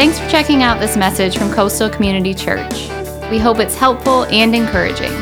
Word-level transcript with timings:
Thanks 0.00 0.18
for 0.18 0.26
checking 0.30 0.62
out 0.62 0.80
this 0.80 0.96
message 0.96 1.36
from 1.36 1.52
Coastal 1.52 1.90
Community 1.90 2.32
Church. 2.32 2.88
We 3.30 3.38
hope 3.38 3.58
it's 3.58 3.76
helpful 3.76 4.24
and 4.24 4.56
encouraging. 4.56 5.12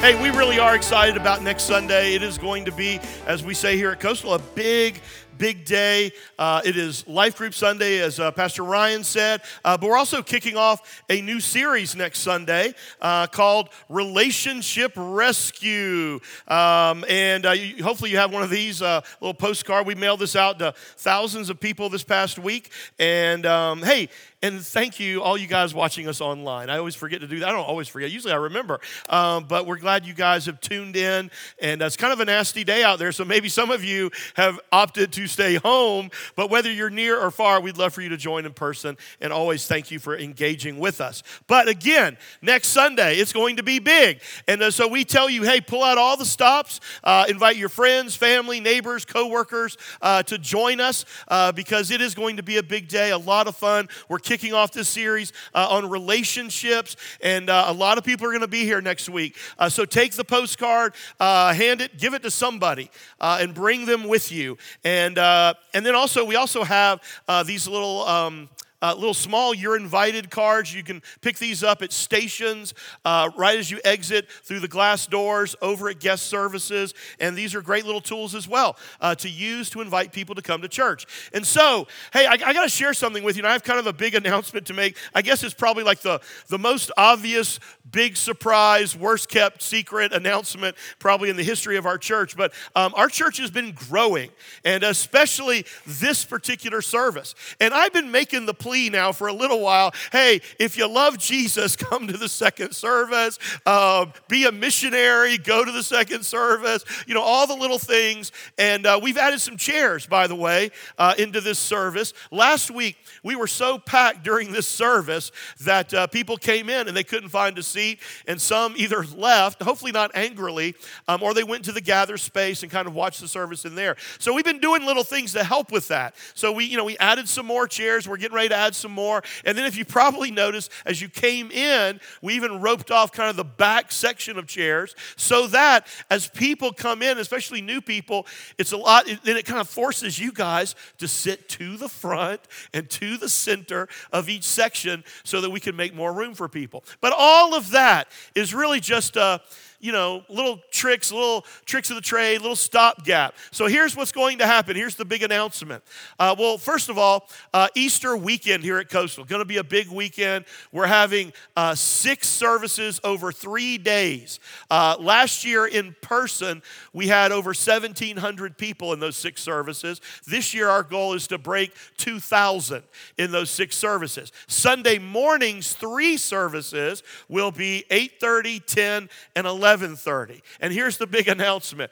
Hey, 0.00 0.20
we 0.20 0.36
really 0.36 0.58
are 0.58 0.74
excited 0.74 1.16
about 1.16 1.44
next 1.44 1.62
Sunday. 1.62 2.16
It 2.16 2.24
is 2.24 2.36
going 2.36 2.64
to 2.64 2.72
be, 2.72 2.98
as 3.28 3.44
we 3.44 3.54
say 3.54 3.76
here 3.76 3.92
at 3.92 4.00
Coastal, 4.00 4.34
a 4.34 4.40
big, 4.40 5.00
big 5.38 5.64
day. 5.64 6.12
Uh, 6.38 6.60
it 6.64 6.76
is 6.76 7.06
Life 7.06 7.36
Group 7.36 7.54
Sunday, 7.54 8.00
as 8.00 8.20
uh, 8.20 8.30
Pastor 8.30 8.64
Ryan 8.64 9.04
said. 9.04 9.42
Uh, 9.64 9.76
but 9.76 9.88
we're 9.88 9.96
also 9.96 10.22
kicking 10.22 10.56
off 10.56 11.02
a 11.08 11.20
new 11.20 11.40
series 11.40 11.96
next 11.96 12.20
Sunday 12.20 12.74
uh, 13.00 13.26
called 13.26 13.68
Relationship 13.88 14.92
Rescue. 14.96 16.20
Um, 16.48 17.04
and 17.08 17.46
uh, 17.46 17.50
you, 17.52 17.82
hopefully, 17.82 18.10
you 18.10 18.16
have 18.16 18.32
one 18.32 18.42
of 18.42 18.50
these 18.50 18.82
uh, 18.82 19.00
little 19.20 19.34
postcard. 19.34 19.86
We 19.86 19.94
mailed 19.94 20.20
this 20.20 20.36
out 20.36 20.58
to 20.60 20.74
thousands 20.96 21.50
of 21.50 21.60
people 21.60 21.88
this 21.88 22.04
past 22.04 22.38
week. 22.38 22.70
And 22.98 23.46
um, 23.46 23.82
hey, 23.82 24.08
and 24.44 24.60
thank 24.60 25.00
you, 25.00 25.22
all 25.22 25.38
you 25.38 25.46
guys 25.46 25.72
watching 25.72 26.06
us 26.06 26.20
online. 26.20 26.68
I 26.68 26.76
always 26.76 26.94
forget 26.94 27.22
to 27.22 27.26
do 27.26 27.38
that. 27.38 27.48
I 27.48 27.52
don't 27.52 27.64
always 27.64 27.88
forget. 27.88 28.10
Usually 28.10 28.34
I 28.34 28.36
remember. 28.36 28.78
Um, 29.08 29.44
but 29.44 29.66
we're 29.66 29.78
glad 29.78 30.04
you 30.04 30.12
guys 30.12 30.44
have 30.44 30.60
tuned 30.60 30.96
in. 30.96 31.30
And 31.62 31.80
it's 31.80 31.96
kind 31.96 32.12
of 32.12 32.20
a 32.20 32.26
nasty 32.26 32.62
day 32.62 32.84
out 32.84 32.98
there. 32.98 33.10
So 33.10 33.24
maybe 33.24 33.48
some 33.48 33.70
of 33.70 33.82
you 33.82 34.10
have 34.34 34.60
opted 34.70 35.12
to 35.12 35.23
stay 35.26 35.56
home. 35.56 36.10
But 36.36 36.50
whether 36.50 36.70
you're 36.70 36.90
near 36.90 37.18
or 37.18 37.30
far, 37.30 37.60
we'd 37.60 37.78
love 37.78 37.94
for 37.94 38.02
you 38.02 38.08
to 38.10 38.16
join 38.16 38.44
in 38.46 38.52
person. 38.52 38.96
And 39.20 39.32
always 39.32 39.66
thank 39.66 39.90
you 39.90 39.98
for 39.98 40.16
engaging 40.16 40.78
with 40.78 41.00
us. 41.00 41.22
But 41.46 41.68
again, 41.68 42.16
next 42.42 42.68
Sunday, 42.68 43.16
it's 43.16 43.32
going 43.32 43.56
to 43.56 43.62
be 43.62 43.78
big. 43.78 44.20
And 44.48 44.62
uh, 44.62 44.70
so 44.70 44.88
we 44.88 45.04
tell 45.04 45.28
you 45.30 45.42
hey, 45.42 45.60
pull 45.60 45.82
out 45.82 45.98
all 45.98 46.16
the 46.16 46.24
stops, 46.24 46.80
uh, 47.02 47.26
invite 47.28 47.56
your 47.56 47.68
friends, 47.68 48.16
family, 48.16 48.60
neighbors, 48.60 49.04
coworkers 49.04 49.76
uh, 50.02 50.22
to 50.24 50.38
join 50.38 50.80
us 50.80 51.04
uh, 51.28 51.52
because 51.52 51.90
it 51.90 52.00
is 52.00 52.14
going 52.14 52.36
to 52.36 52.42
be 52.42 52.56
a 52.56 52.62
big 52.62 52.88
day, 52.88 53.10
a 53.10 53.18
lot 53.18 53.46
of 53.46 53.56
fun. 53.56 53.88
We're 54.08 54.18
kicking 54.18 54.52
off 54.52 54.72
this 54.72 54.88
series 54.88 55.32
uh, 55.54 55.68
on 55.70 55.88
relationships, 55.88 56.96
and 57.20 57.50
uh, 57.50 57.64
a 57.68 57.72
lot 57.72 57.98
of 57.98 58.04
people 58.04 58.26
are 58.26 58.30
going 58.30 58.40
to 58.40 58.48
be 58.48 58.64
here 58.64 58.80
next 58.80 59.08
week. 59.08 59.36
Uh, 59.58 59.68
so 59.68 59.84
take 59.84 60.12
the 60.12 60.24
postcard, 60.24 60.94
hand 61.20 61.80
it, 61.80 61.98
give 61.98 62.14
it 62.14 62.22
to 62.22 62.30
somebody, 62.30 62.90
and 63.20 63.54
bring 63.54 63.86
them 63.86 64.04
with 64.04 64.32
you. 64.32 64.56
And 64.82 65.13
uh, 65.18 65.54
and 65.72 65.84
then 65.84 65.94
also 65.94 66.24
we 66.24 66.36
also 66.36 66.64
have 66.64 67.00
these 67.46 67.68
little. 67.68 68.02
Um, 68.04 68.48
uh, 68.84 68.94
little 68.94 69.14
small 69.14 69.54
you're 69.54 69.76
invited 69.76 70.30
cards. 70.30 70.74
You 70.74 70.82
can 70.82 71.00
pick 71.22 71.38
these 71.38 71.64
up 71.64 71.80
at 71.80 71.90
stations 71.90 72.74
uh, 73.06 73.30
right 73.34 73.58
as 73.58 73.70
you 73.70 73.80
exit 73.82 74.30
through 74.42 74.60
the 74.60 74.68
glass 74.68 75.06
doors 75.06 75.56
over 75.62 75.88
at 75.88 76.00
guest 76.00 76.26
services. 76.26 76.92
And 77.18 77.34
these 77.34 77.54
are 77.54 77.62
great 77.62 77.86
little 77.86 78.02
tools 78.02 78.34
as 78.34 78.46
well 78.46 78.76
uh, 79.00 79.14
to 79.16 79.30
use 79.30 79.70
to 79.70 79.80
invite 79.80 80.12
people 80.12 80.34
to 80.34 80.42
come 80.42 80.60
to 80.60 80.68
church. 80.68 81.06
And 81.32 81.46
so, 81.46 81.86
hey, 82.12 82.26
I, 82.26 82.32
I 82.32 82.52
got 82.52 82.64
to 82.64 82.68
share 82.68 82.92
something 82.92 83.24
with 83.24 83.36
you. 83.36 83.40
And 83.40 83.48
I 83.48 83.52
have 83.52 83.62
kind 83.62 83.80
of 83.80 83.86
a 83.86 83.92
big 83.92 84.14
announcement 84.24 84.66
to 84.66 84.74
make. 84.74 84.98
I 85.14 85.22
guess 85.22 85.42
it's 85.42 85.54
probably 85.54 85.82
like 85.82 86.00
the, 86.00 86.20
the 86.48 86.58
most 86.58 86.92
obvious, 86.98 87.60
big 87.90 88.18
surprise, 88.18 88.94
worst 88.94 89.30
kept 89.30 89.62
secret 89.62 90.12
announcement 90.12 90.76
probably 90.98 91.30
in 91.30 91.36
the 91.36 91.42
history 91.42 91.78
of 91.78 91.86
our 91.86 91.96
church. 91.96 92.36
But 92.36 92.52
um, 92.76 92.92
our 92.96 93.08
church 93.08 93.38
has 93.38 93.50
been 93.50 93.72
growing, 93.72 94.28
and 94.62 94.84
especially 94.84 95.64
this 95.86 96.22
particular 96.26 96.82
service. 96.82 97.34
And 97.60 97.72
I've 97.72 97.94
been 97.94 98.10
making 98.10 98.44
the 98.44 98.52
plea 98.52 98.73
plea 98.74 98.90
now 98.90 99.12
for 99.12 99.28
a 99.28 99.32
little 99.32 99.60
while 99.60 99.94
hey, 100.10 100.40
if 100.58 100.76
you 100.76 100.88
love 100.88 101.18
Jesus, 101.18 101.76
come 101.90 102.06
to 102.08 102.16
the 102.16 102.28
second 102.28 102.72
service, 102.72 103.38
uh, 103.66 104.06
be 104.28 104.46
a 104.46 104.52
missionary, 104.52 105.38
go 105.38 105.64
to 105.64 105.72
the 105.72 105.82
second 105.82 106.24
service, 106.24 106.84
you 107.06 107.14
know, 107.14 107.22
all 107.22 107.46
the 107.46 107.54
little 107.54 107.78
things. 107.78 108.32
And 108.58 108.86
uh, 108.86 108.98
we've 109.02 109.18
added 109.18 109.40
some 109.40 109.56
chairs, 109.56 110.06
by 110.06 110.26
the 110.26 110.34
way, 110.34 110.70
uh, 110.98 111.14
into 111.18 111.40
this 111.40 111.58
service. 111.58 112.12
Last 112.30 112.70
week, 112.70 112.96
we 113.22 113.36
were 113.36 113.46
so 113.46 113.78
packed 113.78 114.24
during 114.24 114.52
this 114.52 114.66
service 114.66 115.32
that 115.60 115.92
uh, 115.92 116.06
people 116.06 116.36
came 116.36 116.68
in 116.68 116.88
and 116.88 116.96
they 116.96 117.04
couldn't 117.04 117.30
find 117.30 117.58
a 117.58 117.62
seat, 117.62 118.00
and 118.26 118.40
some 118.40 118.74
either 118.76 119.04
left, 119.16 119.62
hopefully 119.62 119.92
not 119.92 120.10
angrily, 120.14 120.74
um, 121.08 121.22
or 121.22 121.34
they 121.34 121.44
went 121.44 121.64
to 121.64 121.72
the 121.72 121.80
gather 121.80 122.16
space 122.16 122.62
and 122.62 122.70
kind 122.70 122.86
of 122.86 122.94
watched 122.94 123.20
the 123.20 123.28
service 123.28 123.64
in 123.64 123.74
there. 123.74 123.96
So 124.18 124.32
we've 124.32 124.44
been 124.44 124.60
doing 124.60 124.84
little 124.84 125.04
things 125.04 125.32
to 125.32 125.44
help 125.44 125.72
with 125.72 125.88
that. 125.88 126.14
So 126.34 126.52
we, 126.52 126.64
you 126.64 126.76
know, 126.76 126.84
we 126.84 126.96
added 126.98 127.28
some 127.28 127.46
more 127.46 127.66
chairs. 127.66 128.08
We're 128.08 128.16
getting 128.16 128.36
ready 128.36 128.50
to 128.50 128.56
add 128.66 128.74
some 128.74 128.92
more. 128.92 129.22
And 129.44 129.56
then, 129.56 129.66
if 129.66 129.76
you 129.76 129.84
probably 129.84 130.30
noticed, 130.30 130.70
as 130.84 131.00
you 131.00 131.08
came 131.08 131.50
in, 131.50 132.00
we 132.22 132.34
even 132.34 132.60
roped 132.60 132.90
off 132.90 133.12
kind 133.12 133.30
of 133.30 133.36
the 133.36 133.44
back 133.44 133.92
section 133.92 134.38
of 134.38 134.46
chairs 134.46 134.94
so 135.16 135.46
that 135.48 135.86
as 136.10 136.28
people 136.28 136.72
come 136.72 137.02
in, 137.02 137.18
especially 137.18 137.60
new 137.60 137.80
people, 137.80 138.26
it's 138.58 138.72
a 138.72 138.76
lot, 138.76 139.06
then 139.24 139.36
it 139.36 139.44
kind 139.44 139.60
of 139.60 139.68
forces 139.68 140.18
you 140.18 140.32
guys 140.32 140.74
to 140.98 141.08
sit 141.08 141.48
to 141.50 141.76
the 141.76 141.88
front 141.88 142.40
and 142.72 142.88
to 142.90 143.16
the 143.16 143.28
center 143.28 143.88
of 144.12 144.28
each 144.28 144.44
section 144.44 145.04
so 145.24 145.40
that 145.40 145.50
we 145.50 145.60
can 145.60 145.76
make 145.76 145.94
more 145.94 146.12
room 146.12 146.34
for 146.34 146.48
people. 146.48 146.84
But 147.00 147.12
all 147.16 147.54
of 147.54 147.70
that 147.70 148.08
is 148.34 148.54
really 148.54 148.80
just 148.80 149.16
a 149.16 149.40
you 149.84 149.92
know, 149.92 150.24
little 150.30 150.58
tricks, 150.70 151.12
little 151.12 151.44
tricks 151.66 151.90
of 151.90 151.96
the 151.96 152.00
trade, 152.02 152.40
little 152.40 152.56
stopgap. 152.56 153.34
So 153.50 153.66
here's 153.66 153.94
what's 153.94 154.12
going 154.12 154.38
to 154.38 154.46
happen. 154.46 154.76
Here's 154.76 154.94
the 154.94 155.04
big 155.04 155.22
announcement. 155.22 155.84
Uh, 156.18 156.34
well, 156.38 156.56
first 156.56 156.88
of 156.88 156.96
all, 156.96 157.28
uh, 157.52 157.68
Easter 157.74 158.16
weekend 158.16 158.64
here 158.64 158.78
at 158.78 158.88
Coastal, 158.88 159.26
going 159.26 159.42
to 159.42 159.44
be 159.44 159.58
a 159.58 159.64
big 159.64 159.88
weekend. 159.88 160.46
We're 160.72 160.86
having 160.86 161.34
uh, 161.54 161.74
six 161.74 162.28
services 162.28 162.98
over 163.04 163.30
three 163.30 163.76
days. 163.76 164.40
Uh, 164.70 164.96
last 164.98 165.44
year 165.44 165.66
in 165.66 165.94
person, 166.00 166.62
we 166.94 167.08
had 167.08 167.30
over 167.30 167.48
1,700 167.48 168.56
people 168.56 168.94
in 168.94 169.00
those 169.00 169.18
six 169.18 169.42
services. 169.42 170.00
This 170.26 170.54
year, 170.54 170.70
our 170.70 170.82
goal 170.82 171.12
is 171.12 171.26
to 171.26 171.36
break 171.36 171.74
2,000 171.98 172.82
in 173.18 173.32
those 173.32 173.50
six 173.50 173.76
services. 173.76 174.32
Sunday 174.46 174.98
mornings, 174.98 175.74
three 175.74 176.16
services 176.16 177.02
will 177.28 177.50
be 177.50 177.84
8:30, 177.90 178.60
10, 178.64 179.10
and 179.36 179.46
11. 179.46 179.73
11:30. 179.80 180.42
And 180.60 180.72
here's 180.72 180.98
the 180.98 181.06
big 181.06 181.28
announcement. 181.28 181.90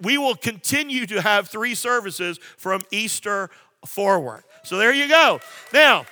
We 0.00 0.18
will 0.18 0.34
continue 0.34 1.06
to 1.06 1.20
have 1.20 1.48
three 1.48 1.74
services 1.74 2.38
from 2.56 2.82
Easter 2.90 3.50
forward. 3.86 4.44
So 4.64 4.76
there 4.76 4.92
you 4.92 5.08
go. 5.08 5.40
Now, 5.72 6.06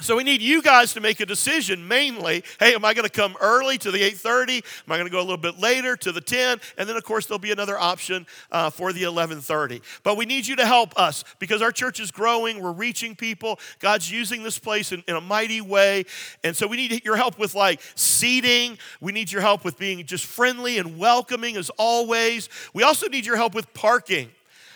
so 0.00 0.16
we 0.16 0.24
need 0.24 0.40
you 0.40 0.62
guys 0.62 0.94
to 0.94 1.00
make 1.00 1.20
a 1.20 1.26
decision 1.26 1.86
mainly. 1.86 2.42
Hey, 2.58 2.74
am 2.74 2.84
I 2.84 2.94
going 2.94 3.06
to 3.06 3.12
come 3.12 3.36
early 3.40 3.78
to 3.78 3.90
the 3.90 4.00
8:30? 4.00 4.56
Am 4.56 4.92
I 4.92 4.96
going 4.96 5.06
to 5.06 5.12
go 5.12 5.18
a 5.18 5.22
little 5.22 5.36
bit 5.36 5.58
later 5.58 5.96
to 5.96 6.12
the 6.12 6.20
10? 6.20 6.60
And 6.78 6.88
then 6.88 6.96
of 6.96 7.04
course 7.04 7.26
there'll 7.26 7.38
be 7.38 7.52
another 7.52 7.78
option 7.78 8.26
uh, 8.50 8.70
for 8.70 8.92
the 8.92 9.02
11:30. 9.02 9.82
But 10.02 10.16
we 10.16 10.24
need 10.24 10.46
you 10.46 10.56
to 10.56 10.66
help 10.66 10.98
us 10.98 11.24
because 11.38 11.62
our 11.62 11.70
church 11.70 12.00
is 12.00 12.10
growing. 12.10 12.60
We're 12.60 12.72
reaching 12.72 13.14
people. 13.14 13.60
God's 13.80 14.10
using 14.10 14.42
this 14.42 14.58
place 14.58 14.92
in, 14.92 15.04
in 15.06 15.14
a 15.14 15.20
mighty 15.20 15.60
way, 15.60 16.04
and 16.42 16.56
so 16.56 16.66
we 16.66 16.76
need 16.76 17.04
your 17.04 17.16
help 17.16 17.38
with 17.38 17.54
like 17.54 17.80
seating. 17.94 18.78
We 19.00 19.12
need 19.12 19.30
your 19.30 19.42
help 19.42 19.64
with 19.64 19.78
being 19.78 20.04
just 20.06 20.24
friendly 20.24 20.78
and 20.78 20.98
welcoming 20.98 21.56
as 21.56 21.70
always. 21.76 22.48
We 22.72 22.82
also 22.82 23.08
need 23.08 23.26
your 23.26 23.36
help 23.36 23.54
with 23.54 23.72
parking. 23.74 24.30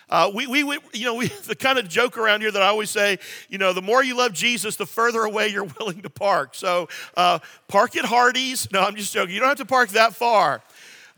Uh, 0.08 0.30
we, 0.32 0.46
we, 0.46 0.62
we, 0.62 0.78
you 0.92 1.04
know, 1.04 1.14
we, 1.14 1.28
the 1.46 1.56
kind 1.56 1.78
of 1.78 1.88
joke 1.88 2.16
around 2.16 2.40
here 2.40 2.50
that 2.50 2.62
I 2.62 2.66
always 2.66 2.90
say, 2.90 3.18
you 3.48 3.58
know, 3.58 3.72
the 3.72 3.82
more 3.82 4.02
you 4.02 4.16
love 4.16 4.32
Jesus, 4.32 4.76
the 4.76 4.86
further 4.86 5.22
away 5.22 5.48
you're 5.48 5.64
willing 5.78 6.02
to 6.02 6.10
park. 6.10 6.54
So 6.54 6.88
uh, 7.16 7.40
park 7.68 7.96
at 7.96 8.04
Hardee's. 8.04 8.70
No, 8.72 8.82
I'm 8.82 8.96
just 8.96 9.12
joking. 9.12 9.34
You 9.34 9.40
don't 9.40 9.48
have 9.48 9.58
to 9.58 9.64
park 9.64 9.90
that 9.90 10.14
far. 10.14 10.62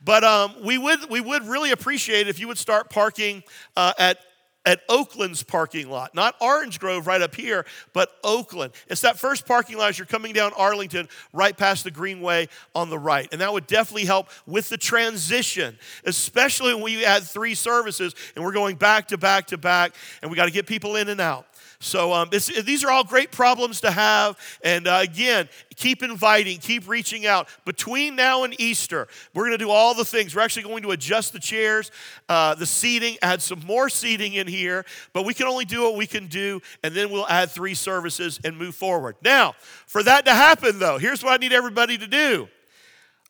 But 0.05 0.23
um, 0.23 0.55
we, 0.63 0.79
would, 0.79 1.11
we 1.11 1.21
would 1.21 1.45
really 1.45 1.73
appreciate 1.73 2.23
it 2.23 2.29
if 2.29 2.39
you 2.39 2.47
would 2.49 2.59
start 2.59 2.89
parking 2.89 3.43
uh, 3.77 3.95
at 3.99 4.19
at 4.69 4.83
Oakland's 4.91 5.43
parking 5.43 5.89
lot, 5.89 6.15
not 6.15 6.35
Orange 6.43 6.79
Grove 6.79 7.07
right 7.07 7.23
up 7.23 7.35
here, 7.35 7.65
but 7.95 8.11
Oakland. 8.23 8.75
It's 8.89 9.01
that 9.01 9.19
first 9.19 9.47
parking 9.47 9.79
lot 9.79 9.89
as 9.89 9.99
you're 9.99 10.05
coming 10.05 10.35
down 10.35 10.53
Arlington, 10.59 11.09
right 11.33 11.57
past 11.57 11.85
the 11.85 11.91
Greenway 11.91 12.49
on 12.75 12.91
the 12.91 12.99
right. 12.99 13.27
And 13.33 13.41
that 13.41 13.51
would 13.51 13.67
definitely 13.67 14.05
help 14.05 14.29
with 14.45 14.69
the 14.69 14.77
transition, 14.77 15.79
especially 16.05 16.75
when 16.75 16.85
we 16.85 17.03
add 17.03 17.23
three 17.23 17.55
services 17.55 18.15
and 18.37 18.45
we're 18.45 18.53
going 18.53 18.77
back 18.77 19.09
to 19.09 19.17
back 19.17 19.47
to 19.47 19.57
back, 19.57 19.95
and 20.21 20.31
we 20.31 20.37
got 20.37 20.45
to 20.45 20.51
get 20.51 20.67
people 20.67 20.97
in 20.97 21.09
and 21.09 21.19
out. 21.19 21.48
So 21.81 22.13
um, 22.13 22.29
these 22.31 22.83
are 22.83 22.91
all 22.91 23.05
great 23.05 23.31
problems 23.31 23.81
to 23.83 23.91
have. 23.93 24.37
And 24.65 24.89
uh, 24.89 24.99
again, 25.01 25.49
keep 25.77 26.03
inviting, 26.03 26.59
keep 26.59 26.89
reaching 26.89 27.25
out. 27.25 27.49
Between 27.65 28.17
now 28.17 28.43
and 28.43 28.61
Easter, 28.61 29.07
we're 29.33 29.45
going 29.45 29.57
to 29.57 29.65
do 29.65 29.71
all 29.71 29.95
the 29.95 30.05
things. 30.05 30.35
We're 30.35 30.43
actually 30.43 30.65
going 30.65 30.83
to 30.83 30.91
adjust 30.91 31.33
the 31.33 31.39
chairs, 31.39 31.93
uh, 32.29 32.57
the 32.57 32.67
seating, 32.67 33.17
add 33.23 33.41
some 33.43 33.61
more 33.65 33.89
seating 33.89 34.35
in 34.35 34.49
here, 34.49 34.85
but 35.13 35.25
we 35.25 35.35
can 35.35 35.47
only 35.47 35.65
do 35.65 35.83
what 35.83 35.95
we 35.95 36.09
can 36.09 36.27
do, 36.27 36.61
and 36.83 36.95
then 36.95 37.11
we'll 37.11 37.29
add 37.29 37.51
three 37.51 37.75
services 37.75 38.41
and 38.43 38.59
move 38.59 38.75
forward. 38.75 39.15
Now, 39.23 39.55
for 39.87 40.03
that 40.03 40.25
to 40.25 40.35
happen, 40.35 40.81
though, 40.81 40.99
here's 40.99 41.23
what 41.23 41.33
I 41.33 41.37
need 41.37 41.53
everybody 41.53 41.97
to 41.99 42.07
do 42.09 42.49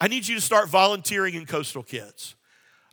I 0.01 0.09
need 0.09 0.27
you 0.27 0.37
to 0.37 0.41
start 0.41 0.69
volunteering 0.69 1.35
in 1.35 1.45
Coastal 1.45 1.83
Kids. 1.83 2.35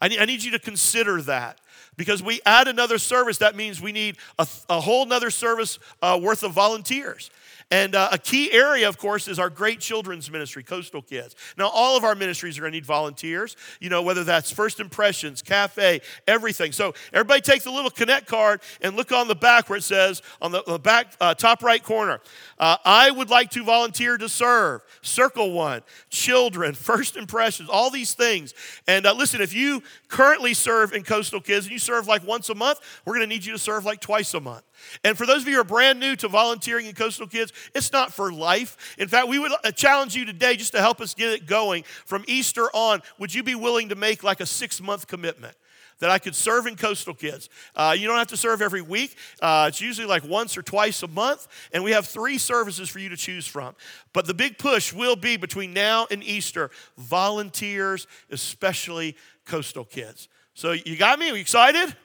I 0.01 0.07
need, 0.07 0.19
I 0.19 0.25
need 0.25 0.43
you 0.43 0.51
to 0.51 0.59
consider 0.59 1.21
that. 1.23 1.59
Because 1.97 2.21
we 2.21 2.41
add 2.45 2.67
another 2.67 2.97
service, 2.97 3.37
that 3.37 3.55
means 3.55 3.81
we 3.81 3.93
need 3.93 4.17
a, 4.37 4.47
a 4.69 4.81
whole 4.81 5.05
nother 5.05 5.29
service 5.29 5.79
uh, 6.01 6.19
worth 6.21 6.43
of 6.43 6.51
volunteers. 6.51 7.29
And 7.71 7.95
uh, 7.95 8.09
a 8.11 8.17
key 8.19 8.51
area, 8.51 8.87
of 8.87 8.97
course, 8.99 9.27
is 9.27 9.39
our 9.39 9.49
great 9.49 9.79
children's 9.79 10.29
ministry, 10.29 10.61
Coastal 10.61 11.01
Kids. 11.01 11.35
Now, 11.57 11.69
all 11.69 11.97
of 11.97 12.03
our 12.03 12.13
ministries 12.13 12.57
are 12.57 12.61
going 12.61 12.73
to 12.73 12.77
need 12.77 12.85
volunteers, 12.85 13.57
you 13.79 13.89
know, 13.89 14.03
whether 14.03 14.23
that's 14.23 14.51
First 14.51 14.79
Impressions, 14.79 15.41
Cafe, 15.41 16.01
everything. 16.27 16.71
So, 16.71 16.93
everybody 17.11 17.41
take 17.41 17.63
the 17.63 17.71
little 17.71 17.89
Connect 17.89 18.27
card 18.27 18.61
and 18.81 18.95
look 18.95 19.11
on 19.11 19.27
the 19.27 19.35
back 19.35 19.67
where 19.67 19.77
it 19.77 19.83
says, 19.83 20.21
on 20.41 20.51
the, 20.51 20.63
the 20.67 20.77
back 20.77 21.13
uh, 21.19 21.33
top 21.33 21.63
right 21.63 21.81
corner, 21.81 22.21
uh, 22.59 22.77
I 22.85 23.09
would 23.09 23.31
like 23.31 23.49
to 23.51 23.63
volunteer 23.63 24.17
to 24.17 24.29
serve. 24.29 24.81
Circle 25.01 25.51
one, 25.51 25.81
children, 26.09 26.73
First 26.75 27.17
Impressions, 27.17 27.67
all 27.69 27.89
these 27.89 28.13
things. 28.13 28.53
And 28.87 29.07
uh, 29.07 29.13
listen, 29.13 29.41
if 29.41 29.55
you 29.55 29.81
currently 30.07 30.53
serve 30.53 30.93
in 30.93 31.01
Coastal 31.01 31.41
Kids 31.41 31.65
and 31.65 31.73
you 31.73 31.79
serve 31.79 32.05
like 32.07 32.25
once 32.27 32.49
a 32.49 32.55
month, 32.55 32.79
we're 33.05 33.15
going 33.15 33.27
to 33.27 33.33
need 33.33 33.43
you 33.43 33.53
to 33.53 33.59
serve 33.59 33.85
like 33.85 34.01
twice 34.01 34.35
a 34.35 34.39
month. 34.39 34.63
And 35.03 35.17
for 35.17 35.25
those 35.25 35.41
of 35.41 35.47
you 35.47 35.55
who 35.55 35.61
are 35.61 35.65
brand 35.65 35.99
new 35.99 36.15
to 36.17 36.27
volunteering 36.27 36.85
in 36.85 36.93
Coastal 36.93 37.27
Kids, 37.27 37.51
it's 37.73 37.91
not 37.91 38.13
for 38.13 38.31
life. 38.31 38.95
In 38.97 39.07
fact, 39.07 39.27
we 39.27 39.39
would 39.39 39.51
uh, 39.63 39.71
challenge 39.71 40.15
you 40.15 40.25
today 40.25 40.55
just 40.55 40.73
to 40.73 40.81
help 40.81 41.01
us 41.01 41.13
get 41.13 41.31
it 41.31 41.45
going 41.45 41.83
from 42.05 42.23
Easter 42.27 42.69
on. 42.73 43.01
Would 43.19 43.33
you 43.33 43.43
be 43.43 43.55
willing 43.55 43.89
to 43.89 43.95
make 43.95 44.23
like 44.23 44.39
a 44.39 44.45
six 44.45 44.81
month 44.81 45.07
commitment? 45.07 45.55
that 45.99 46.09
I 46.09 46.19
could 46.19 46.35
serve 46.35 46.67
in 46.67 46.75
Coastal 46.75 47.13
Kids. 47.13 47.49
Uh, 47.75 47.95
you 47.97 48.07
don't 48.07 48.17
have 48.17 48.27
to 48.27 48.37
serve 48.37 48.61
every 48.61 48.81
week. 48.81 49.15
Uh, 49.41 49.67
it's 49.69 49.81
usually 49.81 50.07
like 50.07 50.23
once 50.23 50.57
or 50.57 50.61
twice 50.61 51.03
a 51.03 51.07
month, 51.07 51.47
and 51.71 51.83
we 51.83 51.91
have 51.91 52.05
three 52.05 52.37
services 52.37 52.89
for 52.89 52.99
you 52.99 53.09
to 53.09 53.17
choose 53.17 53.47
from. 53.47 53.75
But 54.13 54.27
the 54.27 54.33
big 54.33 54.57
push 54.57 54.91
will 54.91 55.15
be 55.15 55.37
between 55.37 55.73
now 55.73 56.07
and 56.11 56.23
Easter 56.23 56.71
volunteers, 56.97 58.07
especially 58.29 59.15
Coastal 59.45 59.85
Kids. 59.85 60.27
So 60.53 60.71
you 60.71 60.97
got 60.97 61.19
me? 61.19 61.29
Are 61.29 61.35
you 61.35 61.41
excited? 61.41 61.95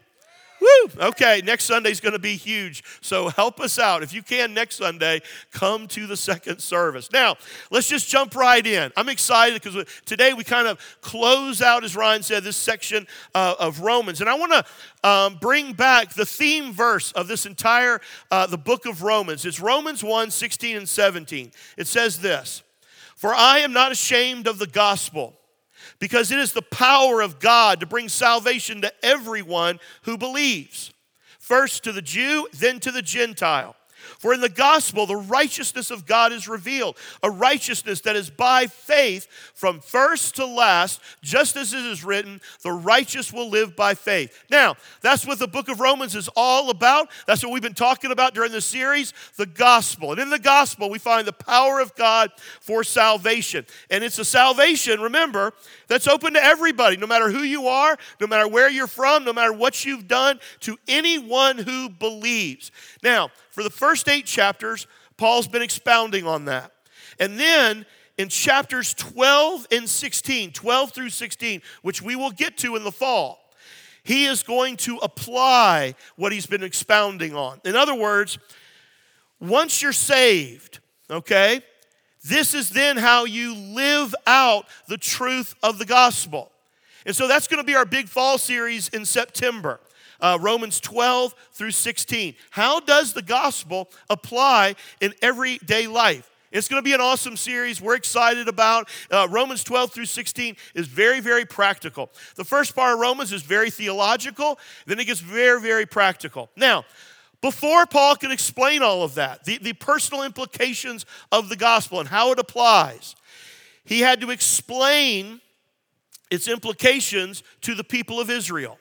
Woo! 0.61 0.91
Okay, 0.99 1.41
next 1.45 1.65
Sunday 1.65 1.91
is 1.91 2.01
going 2.01 2.13
to 2.13 2.19
be 2.19 2.37
huge. 2.37 2.85
So 3.01 3.29
help 3.29 3.61
us 3.61 3.79
out. 3.79 4.03
If 4.03 4.13
you 4.13 4.23
can, 4.23 4.53
next 4.53 4.77
Sunday, 4.77 5.23
come 5.53 5.87
to 5.89 6.07
the 6.07 6.17
second 6.17 6.61
service. 6.61 7.11
Now, 7.13 7.37
let's 7.71 7.89
just 7.89 8.09
jump 8.09 8.37
right 8.37 8.65
in. 8.67 8.93
I'm 8.97 9.09
excited 9.09 9.63
because 9.63 9.87
today 10.05 10.35
we 10.35 10.45
kind 10.45 10.69
of 10.69 10.79
close 11.01 11.63
out, 11.63 11.83
as 11.83 11.97
Ryan 11.97 12.23
said, 12.23 12.45
this 12.45 12.57
section 12.57 13.07
uh, 13.35 13.55
of 13.59 13.81
Romans. 13.81 14.21
And 14.21 14.29
I 14.29 14.35
want 14.35 14.53
to 14.53 15.09
um, 15.09 15.39
bring 15.41 15.73
back 15.73 16.13
the 16.13 16.27
theme 16.27 16.73
verse 16.73 17.13
of 17.13 17.27
this 17.27 17.47
entire, 17.47 18.01
uh, 18.31 18.47
the 18.47 18.59
book 18.59 18.85
of 18.85 19.03
Romans. 19.03 19.47
It's 19.47 19.61
Romans 19.61 20.05
1 20.05 20.31
16 20.31 20.77
and 20.77 20.89
17. 20.89 21.53
It 21.79 21.87
says 21.87 22.21
this 22.21 22.63
For 23.17 23.35
I 23.35 23.61
am 23.61 23.73
not 23.73 23.93
ashamed 23.93 24.47
of 24.47 24.59
the 24.59 24.67
gospel 24.67 25.40
because 25.99 26.31
it 26.31 26.39
is 26.39 26.53
the 26.53 26.63
power 26.63 27.21
of 27.21 27.41
God 27.41 27.81
to 27.81 27.87
bring 27.87 28.09
salvation 28.09 28.83
to 28.83 28.93
everyone 29.05 29.81
who 30.03 30.17
believes. 30.17 30.93
First 31.39 31.85
to 31.85 31.93
the 31.93 32.03
Jew, 32.03 32.49
then 32.53 32.81
to 32.81 32.91
the 32.91 33.03
Gentile. 33.03 33.77
For 34.19 34.35
in 34.35 34.41
the 34.41 34.49
gospel, 34.49 35.07
the 35.07 35.17
righteousness 35.17 35.91
of 35.91 36.07
God 36.07 36.33
is 36.33 36.49
revealed, 36.49 36.97
a 37.23 37.31
righteousness 37.31 38.01
that 38.03 38.17
is 38.17 38.31
by 38.31 38.67
faith 38.67 39.27
from 39.55 39.81
first 39.81 40.37
to 40.37 40.47
last, 40.47 41.01
just 41.23 41.57
as 41.57 41.73
it 41.73 41.85
is 41.85 42.05
written, 42.05 42.41
the 42.63 42.73
righteous 42.73 43.33
will 43.33 43.49
live 43.49 43.77
by 43.77 43.95
faith. 43.95 44.45
Now, 44.51 44.77
that's 45.01 45.27
what 45.27 45.39
the 45.39 45.49
book 45.49 45.69
of 45.69 45.81
Romans 45.81 46.15
is 46.17 46.29
all 46.37 46.71
about. 46.71 47.11
That's 47.27 47.43
what 47.43 47.53
we've 47.53 47.63
been 47.63 47.75
talking 47.75 48.11
about 48.11 48.35
during 48.35 48.53
the 48.53 48.61
series, 48.61 49.13
the 49.37 49.47
gospel. 49.47 50.13
And 50.13 50.21
in 50.21 50.31
the 50.31 50.39
gospel, 50.39 50.91
we 50.91 50.99
find 50.99 51.27
the 51.27 51.33
power 51.33 51.81
of 51.81 51.95
God 51.95 52.31
for 52.61 52.85
salvation. 52.85 53.67
And 53.91 54.03
it's 54.05 54.19
a 54.19 54.25
salvation, 54.25 55.01
remember, 55.01 55.53
that's 55.89 56.09
open 56.09 56.35
to 56.35 56.43
everybody, 56.43 56.97
no 56.97 57.07
matter 57.07 57.31
who 57.31 57.43
you 57.43 57.69
are, 57.69 57.97
no 58.21 58.27
matter 58.27 58.49
where 58.49 58.71
you're 58.71 58.87
from, 58.87 59.25
no 59.25 59.33
matter 59.33 59.53
what 59.53 59.85
you've 59.85 60.09
done, 60.09 60.41
to 60.61 60.79
anyone 60.89 61.59
who 61.59 61.89
believes. 61.89 62.71
Now, 63.03 63.31
for 63.51 63.63
the 63.63 63.71
first 63.71 64.09
eight 64.09 64.27
chapters, 64.27 64.87
Paul's 65.17 65.49
been 65.49 65.63
expounding 65.63 66.27
on 66.27 66.47
that. 66.47 66.73
And 67.19 67.39
then 67.39 67.85
in 68.17 68.29
chapters 68.29 68.95
12 68.95 69.67
and 69.71 69.89
16, 69.89 70.53
12 70.53 70.93
through 70.93 71.11
16, 71.11 71.63
which 71.83 72.03
we 72.03 72.17
will 72.17 72.31
get 72.31 72.57
to 72.59 72.77
in 72.77 72.85
the 72.85 72.93
fall, 72.93 73.39
he 74.03 74.27
is 74.27 74.43
going 74.43 74.77
to 74.79 74.97
apply 74.99 75.95
what 76.17 76.33
he's 76.33 76.47
been 76.47 76.63
expounding 76.63 77.35
on. 77.35 77.61
In 77.65 77.77
other 77.77 77.95
words, 77.95 78.39
once 79.41 79.83
you're 79.83 79.93
saved, 79.93 80.81
okay, 81.11 81.63
this 82.25 82.55
is 82.55 82.71
then 82.71 82.97
how 82.97 83.25
you 83.25 83.55
live 83.55 84.15
out 84.27 84.67
the 84.89 84.99
truth 84.99 85.55
of 85.63 85.79
the 85.79 85.87
gospel. 85.87 86.51
And 87.07 87.17
so 87.17 87.27
that's 87.27 87.49
going 87.49 87.63
to 87.63 87.67
be 87.67 87.75
our 87.75 87.87
big 87.87 88.09
fall 88.09 88.39
series 88.39 88.89
in 88.91 89.05
September 89.05 89.81
uh, 90.21 90.39
Romans 90.41 90.81
12 90.81 91.35
through 91.53 91.71
16. 91.71 92.35
How 92.51 92.81
does 92.81 93.13
the 93.13 93.23
gospel 93.23 93.91
apply 94.09 94.77
in 95.01 95.15
everyday 95.23 95.87
life? 95.87 96.31
It's 96.53 96.67
going 96.67 96.83
to 96.83 96.85
be 96.85 96.95
an 96.95 97.01
awesome 97.01 97.37
series. 97.37 97.81
We're 97.81 97.95
excited 97.95 98.49
about 98.49 98.89
uh, 99.11 99.29
Romans 99.31 99.63
12 99.63 99.93
through 99.93 100.07
16 100.07 100.57
is 100.75 100.89
very, 100.89 101.21
very 101.21 101.45
practical. 101.45 102.11
The 102.35 102.45
first 102.45 102.75
part 102.75 102.95
of 102.95 102.99
Romans 102.99 103.33
is 103.33 103.43
very 103.43 103.71
theological, 103.71 104.59
then 104.87 104.99
it 104.99 105.05
gets 105.05 105.21
very, 105.21 105.61
very 105.61 105.87
practical. 105.87 106.51
Now, 106.57 106.85
before 107.41 107.87
Paul 107.87 108.17
can 108.17 108.33
explain 108.33 108.83
all 108.83 109.03
of 109.05 109.15
that, 109.15 109.45
the, 109.45 109.59
the 109.59 109.73
personal 109.75 110.25
implications 110.25 111.07
of 111.31 111.49
the 111.49 111.57
gospel 111.57 112.01
and 112.01 112.09
how 112.09 112.33
it 112.33 112.39
applies, 112.39 113.15
he 113.85 114.01
had 114.01 114.21
to 114.21 114.31
explain 114.31 115.41
its 116.31 116.49
implications 116.49 117.45
to 117.63 117.77
the 117.77 117.85
people 117.85 118.21
of 118.21 118.29
Israel. 118.29 118.79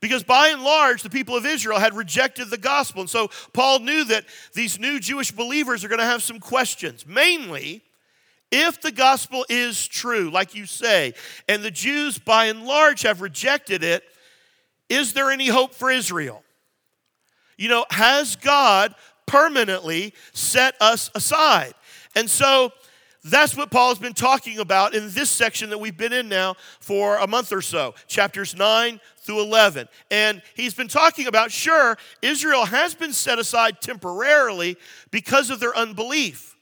Because 0.00 0.22
by 0.22 0.48
and 0.48 0.62
large, 0.62 1.02
the 1.02 1.10
people 1.10 1.36
of 1.36 1.46
Israel 1.46 1.78
had 1.78 1.94
rejected 1.94 2.50
the 2.50 2.58
gospel. 2.58 3.00
And 3.00 3.10
so 3.10 3.30
Paul 3.52 3.80
knew 3.80 4.04
that 4.04 4.24
these 4.52 4.78
new 4.78 5.00
Jewish 5.00 5.32
believers 5.32 5.84
are 5.84 5.88
going 5.88 6.00
to 6.00 6.04
have 6.04 6.22
some 6.22 6.38
questions. 6.38 7.06
Mainly, 7.06 7.82
if 8.52 8.80
the 8.80 8.92
gospel 8.92 9.46
is 9.48 9.86
true, 9.86 10.30
like 10.30 10.54
you 10.54 10.66
say, 10.66 11.14
and 11.48 11.62
the 11.62 11.70
Jews 11.70 12.18
by 12.18 12.46
and 12.46 12.64
large 12.64 13.02
have 13.02 13.20
rejected 13.20 13.82
it, 13.82 14.04
is 14.88 15.14
there 15.14 15.30
any 15.30 15.48
hope 15.48 15.74
for 15.74 15.90
Israel? 15.90 16.44
You 17.56 17.68
know, 17.68 17.86
has 17.90 18.36
God 18.36 18.94
permanently 19.26 20.14
set 20.32 20.74
us 20.80 21.10
aside? 21.14 21.74
And 22.14 22.30
so 22.30 22.72
that's 23.30 23.56
what 23.56 23.70
Paul's 23.70 23.98
been 23.98 24.14
talking 24.14 24.58
about 24.58 24.94
in 24.94 25.10
this 25.10 25.30
section 25.30 25.70
that 25.70 25.78
we've 25.78 25.96
been 25.96 26.12
in 26.12 26.28
now 26.28 26.54
for 26.80 27.16
a 27.16 27.26
month 27.26 27.52
or 27.52 27.62
so, 27.62 27.94
chapters 28.06 28.54
9 28.54 29.00
through 29.18 29.40
11. 29.42 29.88
And 30.10 30.42
he's 30.54 30.74
been 30.74 30.88
talking 30.88 31.26
about, 31.26 31.50
sure, 31.50 31.96
Israel 32.22 32.64
has 32.64 32.94
been 32.94 33.12
set 33.12 33.38
aside 33.38 33.80
temporarily 33.80 34.76
because 35.10 35.50
of 35.50 35.60
their 35.60 35.76
unbelief. 35.76 36.56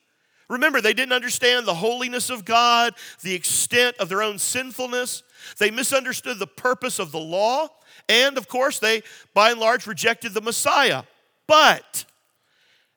Remember, 0.48 0.80
they 0.80 0.92
didn't 0.92 1.12
understand 1.12 1.66
the 1.66 1.74
holiness 1.74 2.30
of 2.30 2.44
God, 2.44 2.94
the 3.22 3.34
extent 3.34 3.96
of 3.98 4.08
their 4.08 4.22
own 4.22 4.38
sinfulness. 4.38 5.22
They 5.58 5.70
misunderstood 5.70 6.38
the 6.38 6.46
purpose 6.46 6.98
of 6.98 7.12
the 7.12 7.18
law. 7.18 7.68
And 8.08 8.36
of 8.36 8.48
course, 8.48 8.78
they, 8.78 9.02
by 9.32 9.50
and 9.50 9.60
large, 9.60 9.86
rejected 9.86 10.34
the 10.34 10.42
Messiah. 10.42 11.04
But, 11.46 12.04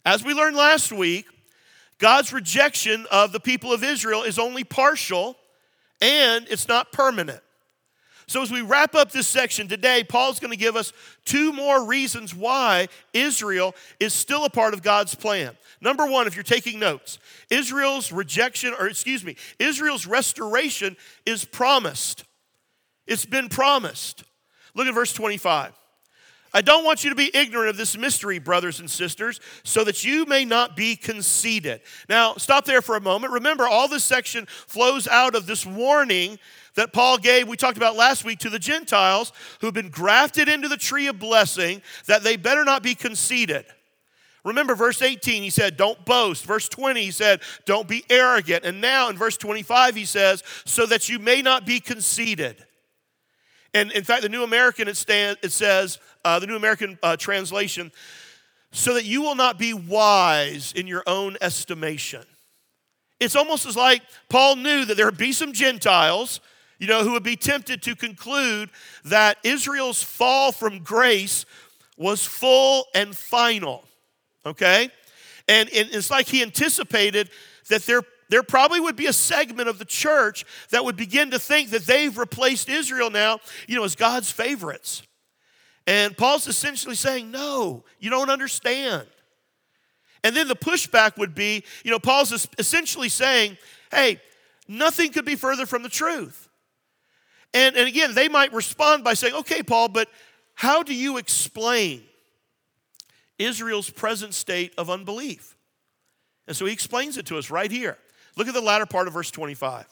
as 0.05 0.23
we 0.23 0.33
learned 0.33 0.55
last 0.55 0.91
week, 0.91 1.25
God's 1.99 2.31
rejection 2.31 3.05
of 3.11 3.31
the 3.31 3.39
people 3.39 3.73
of 3.73 3.83
Israel 3.83 4.23
is 4.23 4.37
only 4.37 4.63
partial 4.63 5.35
and 6.01 6.47
it's 6.49 6.67
not 6.67 6.91
permanent. 6.91 7.41
So, 8.29 8.41
as 8.41 8.51
we 8.51 8.61
wrap 8.61 8.93
up 8.93 9.11
this 9.11 9.25
section 9.25 9.69
today, 9.69 10.03
Paul's 10.03 10.41
going 10.41 10.51
to 10.51 10.57
give 10.57 10.75
us 10.75 10.91
two 11.23 11.53
more 11.53 11.87
reasons 11.87 12.35
why 12.35 12.89
Israel 13.13 13.73
is 14.01 14.13
still 14.13 14.43
a 14.43 14.49
part 14.49 14.73
of 14.73 14.83
God's 14.83 15.15
plan. 15.15 15.57
Number 15.79 16.05
one, 16.05 16.27
if 16.27 16.35
you're 16.35 16.43
taking 16.43 16.77
notes, 16.77 17.19
Israel's 17.49 18.11
rejection, 18.11 18.73
or 18.77 18.87
excuse 18.87 19.23
me, 19.23 19.37
Israel's 19.59 20.05
restoration 20.05 20.97
is 21.25 21.45
promised. 21.45 22.25
It's 23.05 23.25
been 23.25 23.47
promised. 23.47 24.25
Look 24.75 24.87
at 24.87 24.93
verse 24.93 25.13
25. 25.13 25.71
I 26.53 26.61
don't 26.61 26.83
want 26.83 27.03
you 27.03 27.09
to 27.09 27.15
be 27.15 27.29
ignorant 27.33 27.69
of 27.69 27.77
this 27.77 27.97
mystery, 27.97 28.39
brothers 28.39 28.79
and 28.79 28.89
sisters, 28.89 29.39
so 29.63 29.83
that 29.83 30.03
you 30.03 30.25
may 30.25 30.45
not 30.45 30.75
be 30.75 30.95
conceited. 30.95 31.81
Now, 32.07 32.35
stop 32.35 32.65
there 32.65 32.81
for 32.81 32.95
a 32.95 33.01
moment. 33.01 33.33
Remember, 33.33 33.67
all 33.67 33.87
this 33.87 34.03
section 34.03 34.45
flows 34.45 35.07
out 35.07 35.35
of 35.35 35.45
this 35.45 35.65
warning 35.65 36.39
that 36.75 36.93
Paul 36.93 37.17
gave, 37.17 37.47
we 37.47 37.57
talked 37.57 37.77
about 37.77 37.95
last 37.95 38.23
week, 38.23 38.39
to 38.39 38.49
the 38.49 38.59
Gentiles 38.59 39.33
who've 39.59 39.73
been 39.73 39.89
grafted 39.89 40.47
into 40.47 40.67
the 40.67 40.77
tree 40.77 41.07
of 41.07 41.19
blessing, 41.19 41.81
that 42.05 42.23
they 42.23 42.37
better 42.37 42.63
not 42.63 42.83
be 42.83 42.95
conceited. 42.95 43.65
Remember, 44.45 44.75
verse 44.75 45.01
18, 45.01 45.43
he 45.43 45.49
said, 45.49 45.75
Don't 45.75 46.05
boast. 46.05 46.45
Verse 46.45 46.69
20, 46.69 47.01
he 47.01 47.11
said, 47.11 47.41
Don't 47.65 47.87
be 47.87 48.05
arrogant. 48.09 48.63
And 48.63 48.79
now 48.79 49.09
in 49.09 49.17
verse 49.17 49.35
25, 49.35 49.95
he 49.95 50.05
says, 50.05 50.41
So 50.65 50.85
that 50.85 51.09
you 51.09 51.19
may 51.19 51.41
not 51.41 51.65
be 51.65 51.81
conceited. 51.81 52.66
And 53.73 53.91
in 53.91 54.03
fact, 54.03 54.23
the 54.23 54.29
New 54.29 54.43
American, 54.43 54.87
it, 54.87 55.05
it 55.07 55.51
says, 55.51 55.99
uh, 56.23 56.39
the 56.39 56.47
New 56.47 56.55
American 56.55 56.97
uh, 57.03 57.17
translation, 57.17 57.91
so 58.71 58.93
that 58.93 59.05
you 59.05 59.21
will 59.21 59.35
not 59.35 59.57
be 59.57 59.73
wise 59.73 60.73
in 60.73 60.87
your 60.87 61.03
own 61.07 61.37
estimation. 61.41 62.23
It's 63.19 63.35
almost 63.35 63.65
as 63.65 63.75
like 63.75 64.01
Paul 64.29 64.57
knew 64.57 64.85
that 64.85 64.95
there 64.95 65.05
would 65.05 65.17
be 65.17 65.31
some 65.31 65.53
Gentiles 65.53 66.39
you 66.79 66.87
know, 66.87 67.03
who 67.03 67.11
would 67.13 67.23
be 67.23 67.35
tempted 67.35 67.81
to 67.83 67.95
conclude 67.95 68.69
that 69.05 69.37
Israel's 69.43 70.03
fall 70.03 70.51
from 70.51 70.79
grace 70.79 71.45
was 71.97 72.23
full 72.23 72.85
and 72.93 73.15
final, 73.15 73.83
okay? 74.45 74.89
And, 75.47 75.69
and 75.69 75.89
it's 75.91 76.11
like 76.11 76.27
he 76.27 76.43
anticipated 76.43 77.29
that 77.69 77.83
there, 77.83 78.03
there 78.29 78.43
probably 78.43 78.79
would 78.79 78.95
be 78.95 79.07
a 79.07 79.13
segment 79.13 79.69
of 79.69 79.79
the 79.79 79.85
church 79.85 80.45
that 80.71 80.83
would 80.83 80.95
begin 80.95 81.31
to 81.31 81.39
think 81.39 81.69
that 81.69 81.83
they've 81.83 82.17
replaced 82.17 82.69
Israel 82.69 83.09
now, 83.09 83.39
you 83.67 83.75
know, 83.75 83.83
as 83.83 83.95
God's 83.95 84.31
favorites. 84.31 85.03
And 85.85 86.17
Paul's 86.17 86.47
essentially 86.47 86.95
saying, 86.95 87.31
no, 87.31 87.85
you 87.99 88.09
don't 88.09 88.29
understand. 88.29 89.07
And 90.23 90.35
then 90.35 90.47
the 90.49 90.55
pushback 90.55 91.17
would 91.17 91.33
be, 91.33 91.63
you 91.83 91.91
know, 91.91 91.99
Paul's 91.99 92.47
essentially 92.57 93.07
saying, 93.07 93.57
hey, 93.91 94.19
nothing 94.67 95.11
could 95.11 95.25
be 95.25 95.35
further 95.35 95.65
from 95.65 95.83
the 95.83 95.89
truth. 95.89 96.49
And, 97.53 97.77
and 97.77 97.87
again, 97.87 98.13
they 98.13 98.27
might 98.27 98.51
respond 98.51 99.05
by 99.05 99.13
saying, 99.13 99.35
okay, 99.35 99.63
Paul, 99.63 99.87
but 99.87 100.09
how 100.53 100.83
do 100.83 100.93
you 100.93 101.17
explain 101.17 102.03
Israel's 103.39 103.89
present 103.89 104.33
state 104.33 104.73
of 104.77 104.89
unbelief? 104.89 105.55
And 106.47 106.57
so 106.57 106.65
he 106.65 106.73
explains 106.73 107.17
it 107.17 107.25
to 107.27 107.37
us 107.37 107.49
right 107.49 107.71
here. 107.71 107.97
Look 108.37 108.47
at 108.47 108.53
the 108.53 108.61
latter 108.61 108.85
part 108.85 109.07
of 109.07 109.13
verse 109.13 109.31
25. 109.31 109.85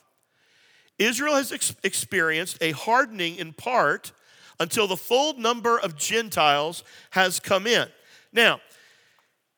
Israel 0.97 1.35
has 1.35 1.51
ex- 1.51 1.75
experienced 1.83 2.57
a 2.61 2.71
hardening 2.71 3.35
in 3.35 3.51
part 3.51 4.11
until 4.59 4.87
the 4.87 4.95
full 4.95 5.37
number 5.37 5.77
of 5.79 5.97
Gentiles 5.97 6.83
has 7.09 7.39
come 7.39 7.67
in. 7.67 7.87
Now, 8.31 8.61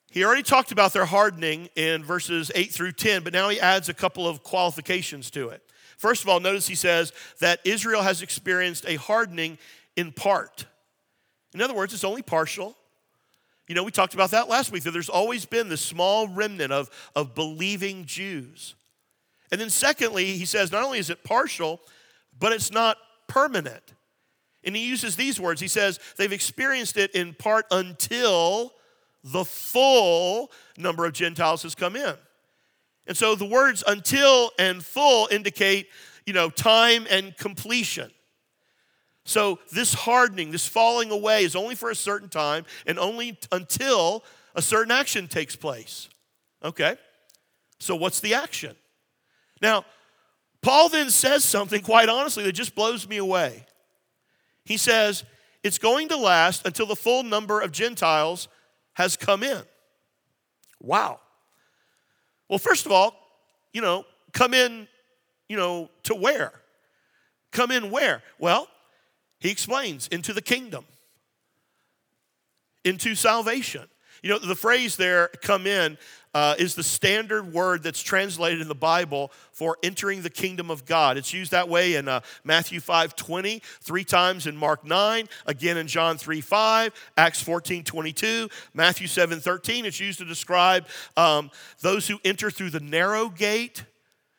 he 0.09 0.23
already 0.23 0.41
talked 0.41 0.71
about 0.71 0.93
their 0.93 1.05
hardening 1.05 1.69
in 1.75 2.03
verses 2.03 2.49
8 2.55 2.71
through 2.71 2.93
10, 2.93 3.23
but 3.23 3.33
now 3.33 3.49
he 3.49 3.59
adds 3.59 3.89
a 3.89 3.93
couple 3.93 4.27
of 4.27 4.41
qualifications 4.41 5.29
to 5.31 5.49
it. 5.49 5.61
First 5.97 6.23
of 6.23 6.29
all, 6.29 6.39
notice 6.39 6.67
he 6.67 6.75
says 6.75 7.11
that 7.39 7.59
Israel 7.65 8.03
has 8.03 8.21
experienced 8.21 8.85
a 8.87 8.95
hardening 8.95 9.57
in 9.95 10.11
part. 10.11 10.65
In 11.53 11.61
other 11.61 11.73
words, 11.73 11.93
it's 11.93 12.03
only 12.03 12.21
partial. 12.21 12.75
You 13.67 13.75
know, 13.75 13.83
we 13.83 13.91
talked 13.91 14.13
about 14.13 14.31
that 14.31 14.47
last 14.47 14.71
week, 14.71 14.83
that 14.83 14.91
there's 14.91 15.09
always 15.09 15.45
been 15.45 15.69
this 15.69 15.81
small 15.81 16.27
remnant 16.27 16.71
of, 16.71 16.89
of 17.15 17.35
believing 17.35 18.05
Jews. 18.05 18.75
And 19.51 19.61
then, 19.61 19.69
secondly, 19.69 20.37
he 20.37 20.45
says 20.45 20.71
not 20.71 20.83
only 20.83 20.99
is 20.99 21.09
it 21.09 21.23
partial, 21.23 21.81
but 22.37 22.51
it's 22.51 22.71
not 22.71 22.97
permanent. 23.27 23.93
And 24.63 24.75
he 24.75 24.85
uses 24.87 25.15
these 25.15 25.39
words. 25.39 25.61
He 25.61 25.67
says 25.67 25.99
they've 26.17 26.31
experienced 26.31 26.97
it 26.97 27.11
in 27.11 27.33
part 27.33 27.65
until 27.71 28.73
the 29.23 29.45
full 29.45 30.51
number 30.77 31.05
of 31.05 31.13
Gentiles 31.13 31.63
has 31.63 31.75
come 31.75 31.95
in. 31.95 32.15
And 33.07 33.15
so 33.15 33.35
the 33.35 33.45
words 33.45 33.83
until 33.87 34.51
and 34.59 34.83
full 34.83 35.29
indicate, 35.31 35.87
you 36.25 36.33
know, 36.33 36.49
time 36.49 37.07
and 37.09 37.35
completion. 37.37 38.11
So 39.23 39.59
this 39.71 39.93
hardening, 39.93 40.51
this 40.51 40.67
falling 40.67 41.11
away 41.11 41.43
is 41.43 41.55
only 41.55 41.75
for 41.75 41.89
a 41.89 41.95
certain 41.95 42.29
time 42.29 42.65
and 42.85 42.99
only 42.99 43.37
until 43.51 44.23
a 44.55 44.61
certain 44.61 44.91
action 44.91 45.27
takes 45.27 45.55
place. 45.55 46.09
Okay? 46.63 46.95
So 47.79 47.95
what's 47.95 48.19
the 48.19 48.33
action? 48.33 48.75
Now, 49.61 49.85
Paul 50.61 50.89
then 50.89 51.09
says 51.09 51.43
something 51.43 51.81
quite 51.81 52.09
honestly 52.09 52.43
that 52.43 52.53
just 52.53 52.75
blows 52.75 53.07
me 53.07 53.17
away. 53.17 53.65
He 54.65 54.77
says, 54.77 55.23
It's 55.63 55.77
going 55.77 56.09
to 56.09 56.17
last 56.17 56.65
until 56.65 56.85
the 56.85 56.95
full 56.95 57.23
number 57.23 57.61
of 57.61 57.71
Gentiles 57.71 58.47
has 58.93 59.15
come 59.15 59.43
in. 59.43 59.61
Wow. 60.81 61.19
Well, 62.49 62.59
first 62.59 62.85
of 62.85 62.91
all, 62.91 63.15
you 63.73 63.81
know, 63.81 64.05
come 64.33 64.53
in, 64.53 64.87
you 65.49 65.57
know, 65.57 65.89
to 66.03 66.15
where? 66.15 66.51
Come 67.51 67.71
in 67.71 67.91
where? 67.91 68.23
Well, 68.39 68.67
he 69.39 69.49
explains 69.49 70.07
into 70.07 70.33
the 70.33 70.41
kingdom, 70.41 70.85
into 72.83 73.15
salvation. 73.15 73.83
You 74.23 74.31
know, 74.31 74.39
the 74.39 74.55
phrase 74.55 74.97
there, 74.97 75.29
come 75.41 75.67
in, 75.67 75.97
uh, 76.37 76.53
is 76.59 76.75
the 76.75 76.83
standard 76.83 77.51
word 77.51 77.81
that's 77.81 78.03
translated 78.03 78.61
in 78.61 78.67
the 78.67 78.75
Bible 78.75 79.31
for 79.51 79.75
entering 79.81 80.21
the 80.21 80.29
kingdom 80.29 80.69
of 80.69 80.85
God. 80.85 81.17
It's 81.17 81.33
used 81.33 81.49
that 81.49 81.67
way 81.67 81.95
in 81.95 82.07
uh, 82.07 82.19
Matthew 82.43 82.79
5 82.79 83.15
20, 83.15 83.59
three 83.81 84.03
times 84.03 84.45
in 84.45 84.55
Mark 84.55 84.85
9, 84.85 85.27
again 85.47 85.77
in 85.77 85.87
John 85.87 86.15
3 86.15 86.39
5, 86.39 86.93
Acts 87.17 87.41
14 87.41 87.83
22, 87.83 88.49
Matthew 88.75 89.07
7 89.07 89.39
13. 89.39 89.87
It's 89.87 89.99
used 89.99 90.19
to 90.19 90.25
describe 90.25 90.85
um, 91.15 91.49
those 91.81 92.07
who 92.07 92.19
enter 92.23 92.51
through 92.51 92.69
the 92.69 92.81
narrow 92.81 93.29
gate. 93.29 93.83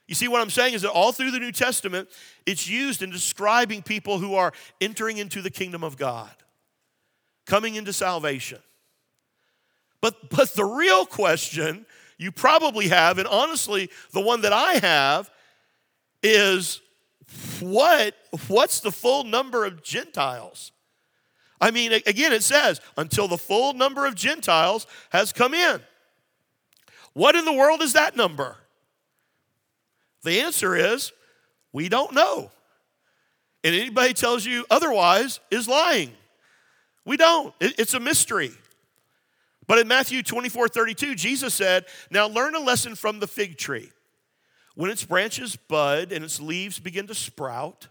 You 0.06 0.14
see, 0.14 0.28
what 0.28 0.40
I'm 0.40 0.50
saying 0.50 0.74
is 0.74 0.82
that 0.82 0.92
all 0.92 1.10
through 1.10 1.32
the 1.32 1.40
New 1.40 1.50
Testament, 1.50 2.08
it's 2.46 2.68
used 2.68 3.02
in 3.02 3.10
describing 3.10 3.82
people 3.82 4.20
who 4.20 4.36
are 4.36 4.52
entering 4.80 5.18
into 5.18 5.42
the 5.42 5.50
kingdom 5.50 5.82
of 5.82 5.96
God, 5.96 6.30
coming 7.44 7.74
into 7.74 7.92
salvation. 7.92 8.60
But, 10.00 10.30
but 10.30 10.54
the 10.54 10.64
real 10.64 11.06
question 11.06 11.86
you 12.18 12.32
probably 12.32 12.88
have, 12.88 13.18
and 13.18 13.28
honestly, 13.28 13.90
the 14.12 14.20
one 14.20 14.42
that 14.42 14.52
I 14.52 14.74
have, 14.74 15.30
is 16.22 16.80
what, 17.60 18.14
what's 18.48 18.80
the 18.80 18.90
full 18.90 19.24
number 19.24 19.64
of 19.64 19.82
Gentiles? 19.82 20.72
I 21.60 21.70
mean, 21.70 21.92
again, 21.92 22.32
it 22.32 22.42
says, 22.42 22.80
until 22.96 23.28
the 23.28 23.38
full 23.38 23.72
number 23.72 24.06
of 24.06 24.14
Gentiles 24.14 24.86
has 25.10 25.32
come 25.32 25.54
in. 25.54 25.80
What 27.14 27.34
in 27.34 27.44
the 27.44 27.52
world 27.52 27.82
is 27.82 27.94
that 27.94 28.16
number? 28.16 28.56
The 30.22 30.40
answer 30.40 30.76
is, 30.76 31.12
we 31.72 31.88
don't 31.88 32.12
know. 32.12 32.50
And 33.64 33.74
anybody 33.74 34.14
tells 34.14 34.46
you 34.46 34.64
otherwise 34.70 35.40
is 35.50 35.66
lying. 35.68 36.12
We 37.04 37.16
don't. 37.16 37.52
It's 37.60 37.94
a 37.94 38.00
mystery. 38.00 38.52
But 39.68 39.78
in 39.78 39.87
Matthew 39.87 40.25
24 40.25 40.68
32, 40.68 41.14
Jesus 41.14 41.54
said, 41.54 41.84
Now 42.10 42.26
learn 42.26 42.56
a 42.56 42.60
lesson 42.60 42.96
from 42.96 43.20
the 43.20 43.28
fig 43.28 43.58
tree. 43.58 43.92
When 44.75 44.90
its 44.90 45.04
branches 45.04 45.56
bud 45.56 46.10
and 46.10 46.25
its 46.25 46.40
leaves 46.40 46.80
begin 46.80 47.06
to 47.08 47.14
sprout, 47.14 47.88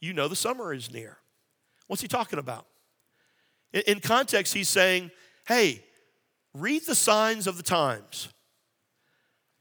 you 0.00 0.12
know 0.12 0.26
the 0.26 0.34
summer 0.34 0.72
is 0.72 0.92
near. 0.92 1.18
What's 1.86 2.02
he 2.02 2.08
talking 2.08 2.38
about? 2.38 2.66
In 3.72 4.00
context, 4.00 4.54
he's 4.54 4.70
saying, 4.70 5.10
Hey, 5.46 5.84
read 6.54 6.86
the 6.86 6.94
signs 6.94 7.46
of 7.46 7.58
the 7.58 7.62
times. 7.62 8.30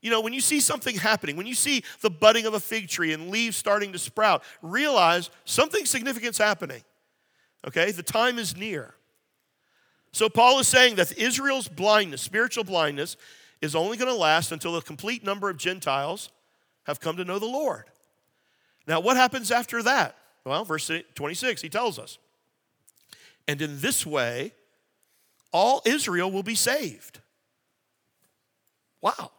You 0.01 0.12
know, 0.12 0.22
when 0.22 0.34
you 0.34 0.42
see 0.42 0.60
something 0.60 0.96
happening, 0.96 1.36
when 1.36 1.48
you 1.48 1.56
see 1.56 1.84
the 2.01 2.12
budding 2.12 2.46
of 2.46 2.54
a 2.54 2.60
fig 2.60 2.88
tree 2.88 3.12
and 3.12 3.30
leaves 3.30 3.58
starting 3.58 3.92
to 3.92 4.00
sprout, 4.00 4.44
realize 4.62 5.32
something 5.46 5.86
significant's 5.86 6.38
happening. 6.38 6.84
Okay? 7.68 7.92
The 7.92 8.04
time 8.04 8.38
is 8.38 8.56
near. 8.56 8.94
So 10.15 10.29
Paul 10.29 10.60
is 10.60 10.67
saying 10.69 10.95
that 10.95 11.12
Israel's 11.17 11.67
blindness, 11.67 12.22
spiritual 12.22 12.63
blindness, 12.63 13.17
is 13.62 13.75
only 13.75 13.98
going 13.98 14.10
to 14.10 14.17
last 14.17 14.53
until 14.53 14.72
the 14.72 14.79
complete 14.79 15.25
number 15.25 15.50
of 15.50 15.57
Gentiles 15.57 16.29
have 16.86 17.01
come 17.01 17.17
to 17.17 17.25
know 17.25 17.38
the 17.38 17.45
Lord. 17.45 17.84
Now, 18.88 19.01
what 19.01 19.17
happens 19.17 19.51
after 19.51 19.84
that? 19.84 20.15
Well, 20.45 20.63
verse 20.63 20.89
26, 21.15 21.62
he 21.62 21.67
tells 21.67 22.00
us. 22.00 22.17
And 23.45 23.62
in 23.62 23.81
this 23.81 24.05
way, 24.05 24.53
all 25.51 25.81
Israel 25.84 26.31
will 26.31 26.43
be 26.43 26.55
saved. 26.55 27.19
Wow. 29.01 29.31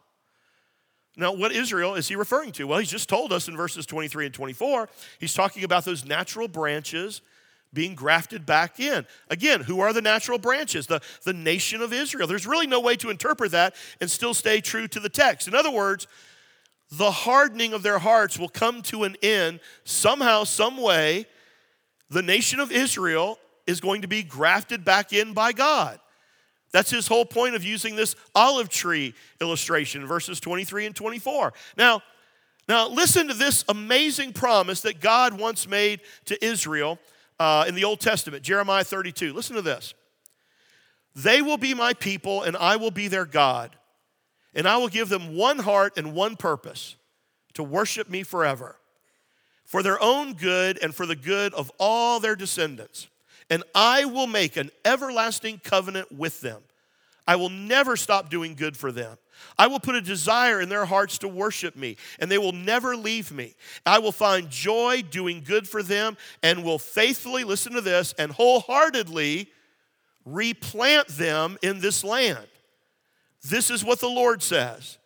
Now, 1.16 1.32
what 1.32 1.52
Israel 1.52 1.94
is 1.94 2.06
he 2.06 2.16
referring 2.16 2.52
to? 2.52 2.66
Well, 2.66 2.80
he's 2.80 2.90
just 2.90 3.08
told 3.08 3.32
us 3.32 3.48
in 3.48 3.56
verses 3.56 3.86
23 3.86 4.26
and 4.26 4.34
24, 4.34 4.90
he's 5.20 5.32
talking 5.32 5.64
about 5.64 5.86
those 5.86 6.04
natural 6.04 6.48
branches 6.48 7.22
being 7.76 7.94
grafted 7.94 8.46
back 8.46 8.80
in. 8.80 9.06
Again, 9.28 9.60
who 9.60 9.80
are 9.80 9.92
the 9.92 10.00
natural 10.00 10.38
branches? 10.38 10.86
The, 10.86 11.02
the 11.24 11.34
nation 11.34 11.82
of 11.82 11.92
Israel. 11.92 12.26
There's 12.26 12.46
really 12.46 12.66
no 12.66 12.80
way 12.80 12.96
to 12.96 13.10
interpret 13.10 13.52
that 13.52 13.76
and 14.00 14.10
still 14.10 14.34
stay 14.34 14.62
true 14.62 14.88
to 14.88 14.98
the 14.98 15.10
text. 15.10 15.46
In 15.46 15.54
other 15.54 15.70
words, 15.70 16.08
the 16.90 17.10
hardening 17.10 17.74
of 17.74 17.82
their 17.82 17.98
hearts 17.98 18.38
will 18.38 18.48
come 18.48 18.80
to 18.82 19.04
an 19.04 19.14
end 19.22 19.60
somehow, 19.84 20.44
some 20.44 20.78
way. 20.78 21.26
The 22.08 22.22
nation 22.22 22.60
of 22.60 22.72
Israel 22.72 23.38
is 23.66 23.80
going 23.80 24.02
to 24.02 24.08
be 24.08 24.22
grafted 24.22 24.82
back 24.84 25.12
in 25.12 25.34
by 25.34 25.52
God. 25.52 26.00
That's 26.72 26.90
his 26.90 27.06
whole 27.06 27.26
point 27.26 27.54
of 27.56 27.62
using 27.62 27.94
this 27.94 28.16
olive 28.34 28.70
tree 28.70 29.14
illustration, 29.40 30.06
verses 30.06 30.40
23 30.40 30.86
and 30.86 30.96
24. 30.96 31.52
Now, 31.76 32.02
now 32.68 32.88
listen 32.88 33.28
to 33.28 33.34
this 33.34 33.64
amazing 33.68 34.32
promise 34.32 34.80
that 34.80 35.00
God 35.00 35.38
once 35.38 35.68
made 35.68 36.00
to 36.24 36.42
Israel 36.44 36.98
uh, 37.38 37.64
in 37.68 37.74
the 37.74 37.84
Old 37.84 38.00
Testament, 38.00 38.42
Jeremiah 38.42 38.84
32. 38.84 39.32
Listen 39.32 39.56
to 39.56 39.62
this. 39.62 39.94
They 41.14 41.40
will 41.40 41.56
be 41.56 41.74
my 41.74 41.94
people, 41.94 42.42
and 42.42 42.56
I 42.56 42.76
will 42.76 42.90
be 42.90 43.08
their 43.08 43.24
God. 43.24 43.74
And 44.54 44.66
I 44.66 44.76
will 44.76 44.88
give 44.88 45.08
them 45.08 45.34
one 45.34 45.58
heart 45.58 45.94
and 45.96 46.14
one 46.14 46.36
purpose 46.36 46.96
to 47.54 47.62
worship 47.62 48.08
me 48.08 48.22
forever, 48.22 48.76
for 49.64 49.82
their 49.82 50.00
own 50.02 50.34
good 50.34 50.78
and 50.82 50.94
for 50.94 51.06
the 51.06 51.16
good 51.16 51.52
of 51.54 51.70
all 51.78 52.20
their 52.20 52.36
descendants. 52.36 53.08
And 53.48 53.62
I 53.74 54.04
will 54.04 54.26
make 54.26 54.56
an 54.56 54.70
everlasting 54.84 55.60
covenant 55.62 56.12
with 56.12 56.40
them, 56.40 56.62
I 57.26 57.36
will 57.36 57.48
never 57.48 57.96
stop 57.96 58.30
doing 58.30 58.54
good 58.54 58.76
for 58.76 58.92
them. 58.92 59.18
I 59.58 59.66
will 59.66 59.80
put 59.80 59.94
a 59.94 60.00
desire 60.00 60.60
in 60.60 60.68
their 60.68 60.84
hearts 60.84 61.18
to 61.18 61.28
worship 61.28 61.76
me, 61.76 61.96
and 62.18 62.30
they 62.30 62.38
will 62.38 62.52
never 62.52 62.96
leave 62.96 63.32
me. 63.32 63.54
I 63.84 63.98
will 63.98 64.12
find 64.12 64.48
joy 64.48 65.02
doing 65.02 65.42
good 65.44 65.68
for 65.68 65.82
them 65.82 66.16
and 66.42 66.64
will 66.64 66.78
faithfully, 66.78 67.44
listen 67.44 67.72
to 67.72 67.80
this, 67.80 68.14
and 68.18 68.32
wholeheartedly 68.32 69.48
replant 70.24 71.08
them 71.08 71.58
in 71.62 71.80
this 71.80 72.02
land. 72.04 72.46
This 73.48 73.70
is 73.70 73.84
what 73.84 74.00
the 74.00 74.08
Lord 74.08 74.42
says. 74.42 74.98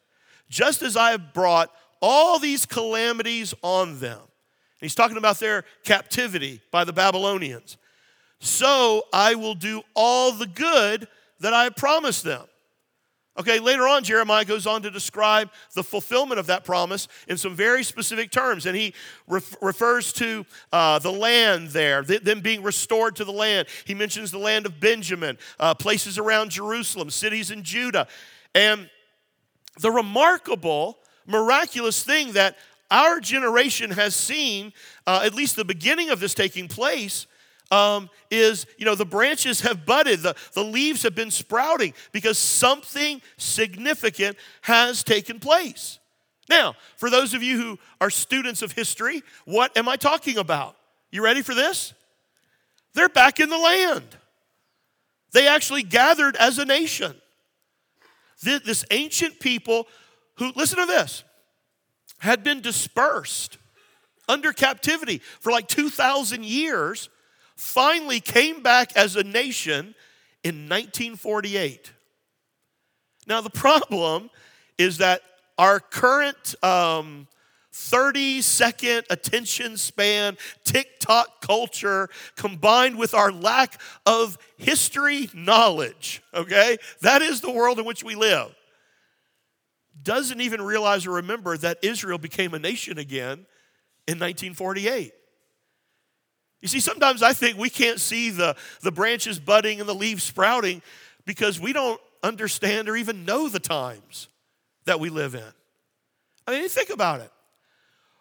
Just 0.49 0.83
as 0.83 0.97
I 0.97 1.13
have 1.13 1.33
brought 1.33 1.71
all 2.01 2.39
these 2.39 2.67
calamities 2.67 3.55
on 3.63 3.99
them, 4.01 4.21
he's 4.81 4.95
talking 4.95 5.17
about 5.17 5.39
their 5.39 5.65
captivity 5.85 6.61
by 6.71 6.85
the 6.85 6.93
Babylonians, 6.93 7.77
so 8.41 9.05
I 9.13 9.35
will 9.35 9.55
do 9.55 9.83
all 9.95 10.33
the 10.33 10.47
good 10.47 11.07
that 11.41 11.53
I 11.53 11.65
have 11.65 11.77
promised 11.77 12.25
them. 12.25 12.47
Okay, 13.39 13.59
later 13.59 13.87
on, 13.87 14.05
Jeremiah 14.05 14.45
goes 14.45 14.67
on 14.67 14.83
to 14.83 14.91
describe 14.91 15.51
the 15.75 15.85
fulfillment 15.85 16.41
of 16.41 16.47
that 16.49 16.65
promise 16.65 17.09
in 17.29 17.39
some 17.39 17.55
very 17.55 17.83
specific 17.85 18.31
terms. 18.31 18.67
And 18.67 18.77
he 18.77 18.93
ref- 19.29 19.57
refers 19.63 20.13
to 20.15 20.45
uh, 20.73 20.99
the 20.99 21.13
land 21.13 21.69
there, 21.69 22.03
th- 22.03 22.23
them 22.23 22.41
being 22.41 22.63
restored 22.63 23.17
to 23.17 23.25
the 23.25 23.33
land. 23.33 23.69
He 23.87 23.95
mentions 23.95 24.31
the 24.31 24.39
land 24.39 24.67
of 24.67 24.81
Benjamin, 24.81 25.39
uh, 25.59 25.75
places 25.75 26.19
around 26.19 26.51
Jerusalem, 26.51 27.09
cities 27.09 27.51
in 27.51 27.63
Judah. 27.63 28.09
And 28.55 28.91
the 29.81 29.91
remarkable, 29.91 30.99
miraculous 31.27 32.03
thing 32.03 32.33
that 32.33 32.57
our 32.91 33.21
generation 33.21 33.93
has 33.93 34.15
seen, 34.17 34.73
uh, 35.07 35.23
at 35.25 35.35
least 35.35 35.55
the 35.55 35.65
beginning 35.65 36.11
of 36.11 36.19
this 36.19 36.35
taking 36.35 36.67
place, 36.67 37.27
um, 37.71 38.11
is 38.31 38.67
you 38.79 38.85
know 38.85 38.95
the 38.95 39.05
branches 39.05 39.61
have 39.61 39.87
budded 39.87 40.21
the, 40.21 40.35
the 40.55 40.65
leaves 40.65 41.03
have 41.03 41.15
been 41.15 41.31
sprouting 41.31 41.95
because 42.13 42.39
something 42.39 43.23
significant 43.37 44.37
has 44.63 45.03
taken 45.03 45.39
place. 45.39 45.99
Now 46.49 46.75
for 46.97 47.11
those 47.11 47.35
of 47.35 47.43
you 47.43 47.61
who 47.61 47.79
are 48.01 48.11
students 48.11 48.63
of 48.63 48.73
history 48.73 49.23
what 49.45 49.77
am 49.77 49.89
i 49.89 49.97
talking 49.97 50.39
about? 50.39 50.77
You 51.11 51.23
ready 51.23 51.43
for 51.43 51.55
this? 51.55 51.95
They're 52.95 53.09
back 53.09 53.41
in 53.41 53.49
the 53.49 53.59
land. 53.59 54.17
They 55.33 55.47
actually 55.47 55.85
gathered 55.85 56.37
as 56.37 56.59
a 56.59 56.65
nation. 56.65 57.15
This 58.43 58.85
ancient 58.91 59.39
people 59.39 59.87
who 60.37 60.53
listen 60.57 60.79
to 60.79 60.87
this 60.87 61.25
had 62.19 62.43
been 62.43 62.61
dispersed 62.61 63.59
under 64.29 64.53
captivity 64.53 65.19
for 65.41 65.53
like 65.53 65.69
2,000 65.69 66.45
years 66.45 67.11
finally 67.61 68.21
came 68.21 68.63
back 68.63 68.97
as 68.97 69.17
a 69.17 69.23
nation 69.23 69.95
in 70.43 70.69
1948. 70.69 71.93
Now, 73.27 73.43
the 73.43 73.51
problem 73.51 74.31
is 74.79 74.99
that 74.99 75.21
our 75.59 75.79
current 75.79 76.55
um, 76.65 77.29
30 77.73 78.41
second 78.41 79.05
attention 79.11 79.77
span, 79.77 80.39
TikTok 80.65 81.43
culture, 81.43 82.09
combined 82.35 82.99
with 82.99 83.13
our 83.13 83.31
lack 83.31 83.81
of 84.07 84.39
history 84.57 85.29
knowledge, 85.35 86.23
okay? 86.33 86.79
That 87.03 87.21
is 87.21 87.43
the 87.43 87.51
world 87.51 87.79
in 87.79 87.85
which 87.85 88.03
we 88.03 88.15
live. 88.15 88.55
Doesn't 90.03 90.41
even 90.41 90.63
realize 90.63 91.07
or 91.07 91.13
remember 91.13 91.59
that 91.59 91.79
Israel 91.83 92.19
became 92.19 92.55
a 92.55 92.59
nation 92.59 92.97
again 92.97 93.47
in 94.09 94.19
1948. 94.19 95.13
You 96.61 96.69
see, 96.69 96.81
sometimes 96.81 97.23
I 97.23 97.33
think 97.33 97.57
we 97.57 97.71
can't 97.71 98.01
see 98.01 98.31
the, 98.31 98.57
the 98.83 98.93
branches 98.93 99.39
budding 99.39 99.81
and 99.81 99.89
the 99.89 99.95
leaves 99.95 100.23
sprouting 100.23 100.83
because 101.25 101.59
we 101.59 101.73
don't 101.73 102.01
understand 102.23 102.89
or 102.89 102.97
even 102.97 103.25
know 103.25 103.49
the 103.49 103.61
times 103.61 104.29
that 104.85 105.01
we 105.01 105.09
live 105.09 105.35
in. 105.35 105.53
I 106.47 106.53
mean, 106.53 106.69
think 106.69 106.91
about 106.91 107.21
it. 107.21 107.31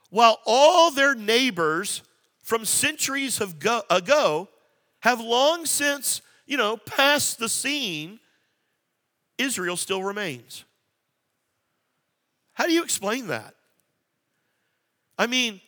While 0.10 0.40
all 0.46 0.92
their 0.92 1.16
neighbors 1.16 2.02
from 2.44 2.66
centuries 2.66 3.40
go, 3.60 3.82
ago 3.90 4.48
have 5.02 5.20
long 5.20 5.66
since, 5.66 6.22
you 6.46 6.58
know, 6.58 6.78
passed 6.78 7.40
the 7.40 7.50
scene, 7.50 8.20
Israel 9.38 9.78
still 9.78 10.04
remains. 10.04 10.66
How 12.54 12.66
do 12.66 12.74
you 12.74 12.84
explain 12.84 13.28
that? 13.28 13.54
I 15.18 15.28
mean, 15.28 15.62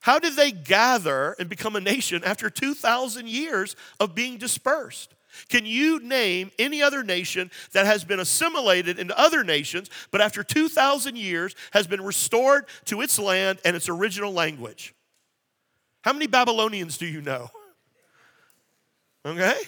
how 0.00 0.18
did 0.18 0.34
they 0.36 0.52
gather 0.52 1.34
and 1.38 1.48
become 1.48 1.76
a 1.76 1.80
nation 1.80 2.22
after 2.24 2.50
2,000 2.50 3.28
years 3.28 3.76
of 3.98 4.14
being 4.14 4.38
dispersed? 4.38 5.14
Can 5.48 5.66
you 5.66 6.00
name 6.00 6.50
any 6.58 6.82
other 6.82 7.02
nation 7.02 7.50
that 7.72 7.86
has 7.86 8.04
been 8.04 8.20
assimilated 8.20 8.98
into 8.98 9.18
other 9.18 9.44
nations, 9.44 9.90
but 10.10 10.20
after 10.20 10.42
2,000 10.42 11.16
years 11.16 11.54
has 11.72 11.86
been 11.86 12.02
restored 12.02 12.66
to 12.86 13.00
its 13.02 13.18
land 13.18 13.58
and 13.64 13.76
its 13.76 13.88
original 13.88 14.32
language? 14.32 14.94
How 16.02 16.12
many 16.12 16.26
Babylonians 16.26 16.96
do 16.96 17.06
you 17.06 17.20
know? 17.20 17.50
Okay? 19.26 19.58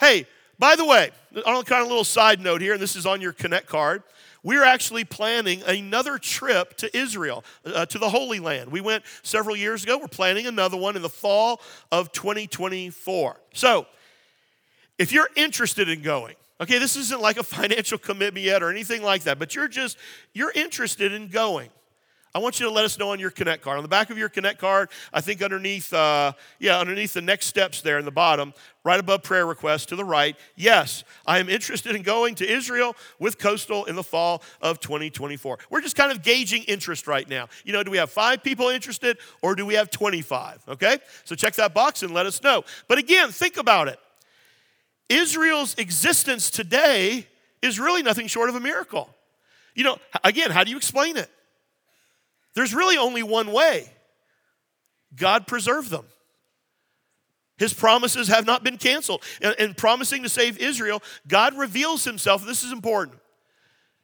Hey, 0.00 0.26
by 0.58 0.76
the 0.76 0.84
way, 0.84 1.10
on 1.46 1.56
a 1.56 1.64
kind 1.64 1.82
of 1.82 1.88
little 1.88 2.04
side 2.04 2.40
note 2.40 2.60
here, 2.60 2.72
and 2.72 2.82
this 2.82 2.96
is 2.96 3.06
on 3.06 3.20
your 3.20 3.32
Connect 3.32 3.66
card 3.66 4.02
we're 4.42 4.64
actually 4.64 5.04
planning 5.04 5.62
another 5.66 6.18
trip 6.18 6.76
to 6.78 6.96
Israel, 6.96 7.44
uh, 7.64 7.86
to 7.86 7.98
the 7.98 8.08
Holy 8.08 8.40
Land. 8.40 8.72
We 8.72 8.80
went 8.80 9.04
several 9.22 9.56
years 9.56 9.84
ago. 9.84 9.98
We're 9.98 10.08
planning 10.08 10.46
another 10.46 10.76
one 10.76 10.96
in 10.96 11.02
the 11.02 11.08
fall 11.08 11.60
of 11.92 12.12
2024. 12.12 13.40
So, 13.52 13.86
if 14.98 15.12
you're 15.12 15.30
interested 15.34 15.88
in 15.88 16.02
going, 16.02 16.36
okay, 16.60 16.78
this 16.78 16.96
isn't 16.96 17.20
like 17.20 17.38
a 17.38 17.42
financial 17.44 17.98
commitment 17.98 18.44
yet 18.44 18.62
or 18.62 18.70
anything 18.70 19.02
like 19.02 19.22
that, 19.24 19.38
but 19.38 19.54
you're 19.54 19.68
just, 19.68 19.98
you're 20.32 20.52
interested 20.52 21.12
in 21.12 21.28
going. 21.28 21.70
I 22.32 22.38
want 22.38 22.60
you 22.60 22.66
to 22.66 22.72
let 22.72 22.84
us 22.84 22.96
know 22.96 23.10
on 23.10 23.18
your 23.18 23.30
Connect 23.30 23.60
card. 23.60 23.76
On 23.76 23.82
the 23.82 23.88
back 23.88 24.10
of 24.10 24.16
your 24.16 24.28
Connect 24.28 24.60
card, 24.60 24.88
I 25.12 25.20
think 25.20 25.42
underneath, 25.42 25.92
uh, 25.92 26.32
yeah, 26.60 26.78
underneath 26.78 27.12
the 27.12 27.20
next 27.20 27.46
steps 27.46 27.80
there 27.80 27.98
in 27.98 28.04
the 28.04 28.12
bottom, 28.12 28.54
right 28.84 29.00
above 29.00 29.24
prayer 29.24 29.46
request 29.46 29.88
to 29.88 29.96
the 29.96 30.04
right, 30.04 30.36
yes, 30.54 31.02
I 31.26 31.40
am 31.40 31.48
interested 31.48 31.96
in 31.96 32.02
going 32.02 32.36
to 32.36 32.48
Israel 32.48 32.94
with 33.18 33.38
Coastal 33.38 33.84
in 33.86 33.96
the 33.96 34.04
fall 34.04 34.42
of 34.62 34.78
2024. 34.78 35.58
We're 35.70 35.80
just 35.80 35.96
kind 35.96 36.12
of 36.12 36.22
gauging 36.22 36.62
interest 36.64 37.08
right 37.08 37.28
now. 37.28 37.48
You 37.64 37.72
know, 37.72 37.82
do 37.82 37.90
we 37.90 37.96
have 37.96 38.10
five 38.10 38.44
people 38.44 38.68
interested 38.68 39.18
or 39.42 39.56
do 39.56 39.66
we 39.66 39.74
have 39.74 39.90
25? 39.90 40.62
Okay? 40.68 40.98
So 41.24 41.34
check 41.34 41.54
that 41.54 41.74
box 41.74 42.04
and 42.04 42.14
let 42.14 42.26
us 42.26 42.40
know. 42.44 42.62
But 42.86 42.98
again, 42.98 43.30
think 43.32 43.56
about 43.56 43.88
it. 43.88 43.98
Israel's 45.08 45.74
existence 45.74 46.48
today 46.48 47.26
is 47.60 47.80
really 47.80 48.04
nothing 48.04 48.28
short 48.28 48.48
of 48.48 48.54
a 48.54 48.60
miracle. 48.60 49.12
You 49.74 49.82
know, 49.82 49.98
again, 50.22 50.52
how 50.52 50.62
do 50.62 50.70
you 50.70 50.76
explain 50.76 51.16
it? 51.16 51.28
There's 52.54 52.74
really 52.74 52.96
only 52.96 53.22
one 53.22 53.52
way 53.52 53.90
God 55.14 55.46
preserved 55.46 55.90
them. 55.90 56.04
His 57.58 57.74
promises 57.74 58.28
have 58.28 58.46
not 58.46 58.64
been 58.64 58.78
canceled. 58.78 59.22
In 59.58 59.74
promising 59.74 60.22
to 60.22 60.30
save 60.30 60.58
Israel, 60.58 61.02
God 61.28 61.58
reveals 61.58 62.04
himself, 62.04 62.44
this 62.44 62.64
is 62.64 62.72
important, 62.72 63.18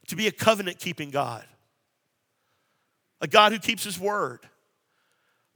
to 0.08 0.16
be 0.16 0.26
a 0.26 0.32
covenant 0.32 0.78
keeping 0.78 1.10
God, 1.10 1.44
a 3.20 3.26
God 3.26 3.52
who 3.52 3.58
keeps 3.58 3.82
his 3.82 3.98
word. 3.98 4.40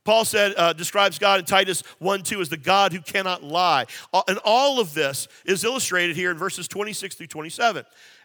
Paul 0.05 0.25
said, 0.25 0.55
uh, 0.57 0.73
describes 0.73 1.19
God 1.19 1.41
in 1.41 1.45
Titus 1.45 1.83
1 1.99 2.23
2 2.23 2.41
as 2.41 2.49
the 2.49 2.57
God 2.57 2.93
who 2.93 3.03
cannot 3.03 3.45
lie. 3.45 3.85
And 4.27 4.39
all 4.45 4.81
of 4.81 4.95
this 4.95 5.29
is 5.45 5.63
illustrated 5.63 6.17
here 6.17 6.31
in 6.31 6.39
verses 6.39 6.67
26 6.69 7.17
through 7.17 7.27
27. 7.27 7.85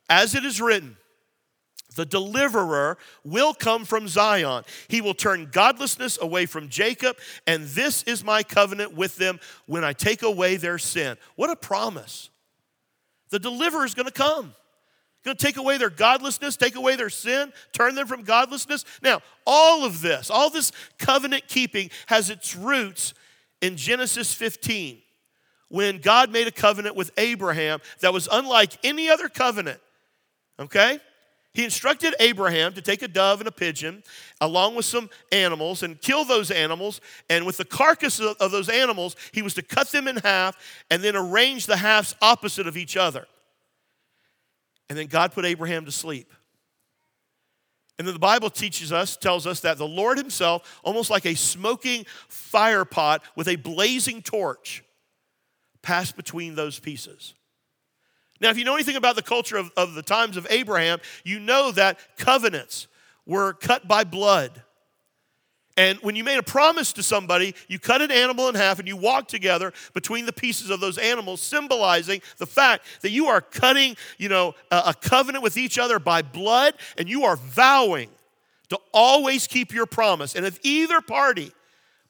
As 0.10 0.36
it 0.36 0.45
is 0.45 0.62
written, 0.62 0.95
the 1.95 2.05
deliverer 2.05 2.97
will 3.23 3.53
come 3.53 3.86
from 3.86 4.08
Zion. 4.08 4.63
He 4.88 5.01
will 5.01 5.13
turn 5.13 5.49
godlessness 5.51 6.17
away 6.21 6.45
from 6.45 6.69
Jacob, 6.69 7.17
and 7.47 7.63
this 7.65 8.03
is 8.03 8.23
my 8.23 8.43
covenant 8.43 8.93
with 8.93 9.15
them 9.15 9.39
when 9.65 9.84
I 9.84 9.93
take 9.93 10.21
away 10.21 10.58
their 10.58 10.77
sin. 10.77 11.17
What 11.36 11.49
a 11.49 11.55
promise. 11.55 12.29
The 13.29 13.39
deliverer 13.39 13.86
is 13.86 13.95
going 13.95 14.08
to 14.08 14.12
come. 14.12 14.53
Going 15.23 15.36
to 15.36 15.43
take 15.43 15.58
away 15.58 15.79
their 15.79 15.89
godlessness, 15.89 16.55
take 16.55 16.75
away 16.75 16.95
their 16.95 17.10
sin, 17.10 17.51
turn 17.73 17.95
them 17.95 18.05
from 18.05 18.21
godlessness. 18.21 18.86
Now, 19.01 19.21
all 19.47 19.84
of 19.84 20.01
this, 20.01 20.29
all 20.29 20.51
this 20.51 20.71
covenant 20.99 21.47
keeping 21.47 21.89
has 22.05 22.29
its 22.29 22.55
roots 22.55 23.15
in 23.60 23.75
Genesis 23.75 24.31
15 24.36 24.99
when 25.69 25.97
God 25.97 26.31
made 26.31 26.47
a 26.47 26.51
covenant 26.51 26.95
with 26.95 27.10
Abraham 27.17 27.79
that 28.01 28.13
was 28.13 28.29
unlike 28.31 28.73
any 28.84 29.10
other 29.10 29.27
covenant. 29.27 29.79
Okay? 30.60 30.99
He 31.56 31.63
instructed 31.63 32.13
Abraham 32.20 32.74
to 32.74 32.82
take 32.82 33.02
a 33.02 33.08
dove 33.08 33.39
and 33.39 33.48
a 33.48 33.52
pigeon 33.52 34.04
along 34.41 34.76
with 34.76 34.84
some 34.84 35.10
animals 35.32 35.84
and 35.84 36.00
kill 36.02 36.26
those 36.26 36.52
animals. 36.52 37.00
And 37.30 37.46
with 37.46 37.56
the 37.56 37.63
carcass 37.63 38.20
of, 38.20 38.52
those 38.52 38.68
animals, 38.68 39.15
he 39.32 39.41
was 39.41 39.54
to 39.54 39.62
cut 39.62 39.88
them 39.88 40.10
in 40.10 40.18
half 40.18 40.58
and 40.91 41.02
then 41.02 41.15
arrange 41.15 41.65
the 41.65 41.78
halves 41.78 42.13
opposite 42.22 42.68
of 42.68 42.76
each 42.76 42.98
other. 42.98 43.26
And 44.89 45.00
then 45.00 45.08
God 45.08 45.32
put 45.32 45.46
Abraham 45.46 45.86
to 45.86 45.91
sleep. 45.94 46.34
And 47.98 48.06
then 48.06 48.13
the 48.13 48.20
Bible 48.20 48.50
teaches 48.50 48.91
us, 48.91 49.15
tells 49.15 49.48
us 49.48 49.62
that 49.62 49.78
the 49.78 49.88
Lord 49.88 50.18
Himself, 50.18 50.82
almost 50.84 51.10
like 51.10 51.26
a 51.26 51.36
smoking 51.36 52.06
fire 52.28 52.84
pot 52.84 53.24
with 53.38 53.48
a 53.48 53.56
blazing 53.56 54.22
torch, 54.22 54.84
passed 55.82 56.18
between 56.18 56.56
those 56.56 56.80
pieces. 56.80 57.34
Now, 58.41 58.50
if 58.50 58.58
you 58.58 58.65
know 58.65 58.74
anything 58.74 58.98
about 58.98 59.15
the 59.15 59.21
culture 59.21 59.58
of, 59.58 59.71
of 59.78 59.93
the 59.93 60.02
times 60.02 60.38
of 60.38 60.45
Abraham, 60.50 61.00
you 61.24 61.39
know 61.39 61.71
that 61.71 62.00
covenants 62.17 62.88
were 63.26 63.54
cut 63.54 63.88
by 63.88 64.04
blood. 64.04 64.62
And 65.78 66.00
when 66.00 66.15
you 66.15 66.24
made 66.24 66.38
a 66.38 66.43
promise 66.43 66.93
to 66.93 67.04
somebody, 67.04 67.54
you 67.67 67.80
cut 67.80 68.02
an 68.02 68.10
animal 68.10 68.48
in 68.48 68.56
half 68.56 68.80
and 68.80 68.88
you 68.88 68.95
walk 68.95 69.28
together 69.28 69.74
between 69.93 70.26
the 70.26 70.32
pieces 70.32 70.69
of 70.69 70.80
those 70.80 70.98
animals, 70.98 71.41
symbolizing 71.41 72.21
the 72.38 72.45
fact 72.45 72.86
that 73.02 73.10
you 73.10 73.28
are 73.28 73.41
cutting, 73.41 73.98
you 74.17 74.30
know, 74.30 74.56
a, 74.71 74.84
a 74.88 74.93
covenant 74.93 75.43
with 75.43 75.58
each 75.58 75.78
other 75.78 76.00
by 76.00 76.21
blood 76.21 76.76
and 76.98 77.10
you 77.10 77.26
are 77.26 77.36
vowing 77.36 78.10
to 78.69 78.80
always 78.93 79.48
keep 79.48 79.74
your 79.74 79.86
promise. 79.86 80.36
And 80.36 80.45
if 80.45 80.60
either 80.63 81.02
party 81.02 81.52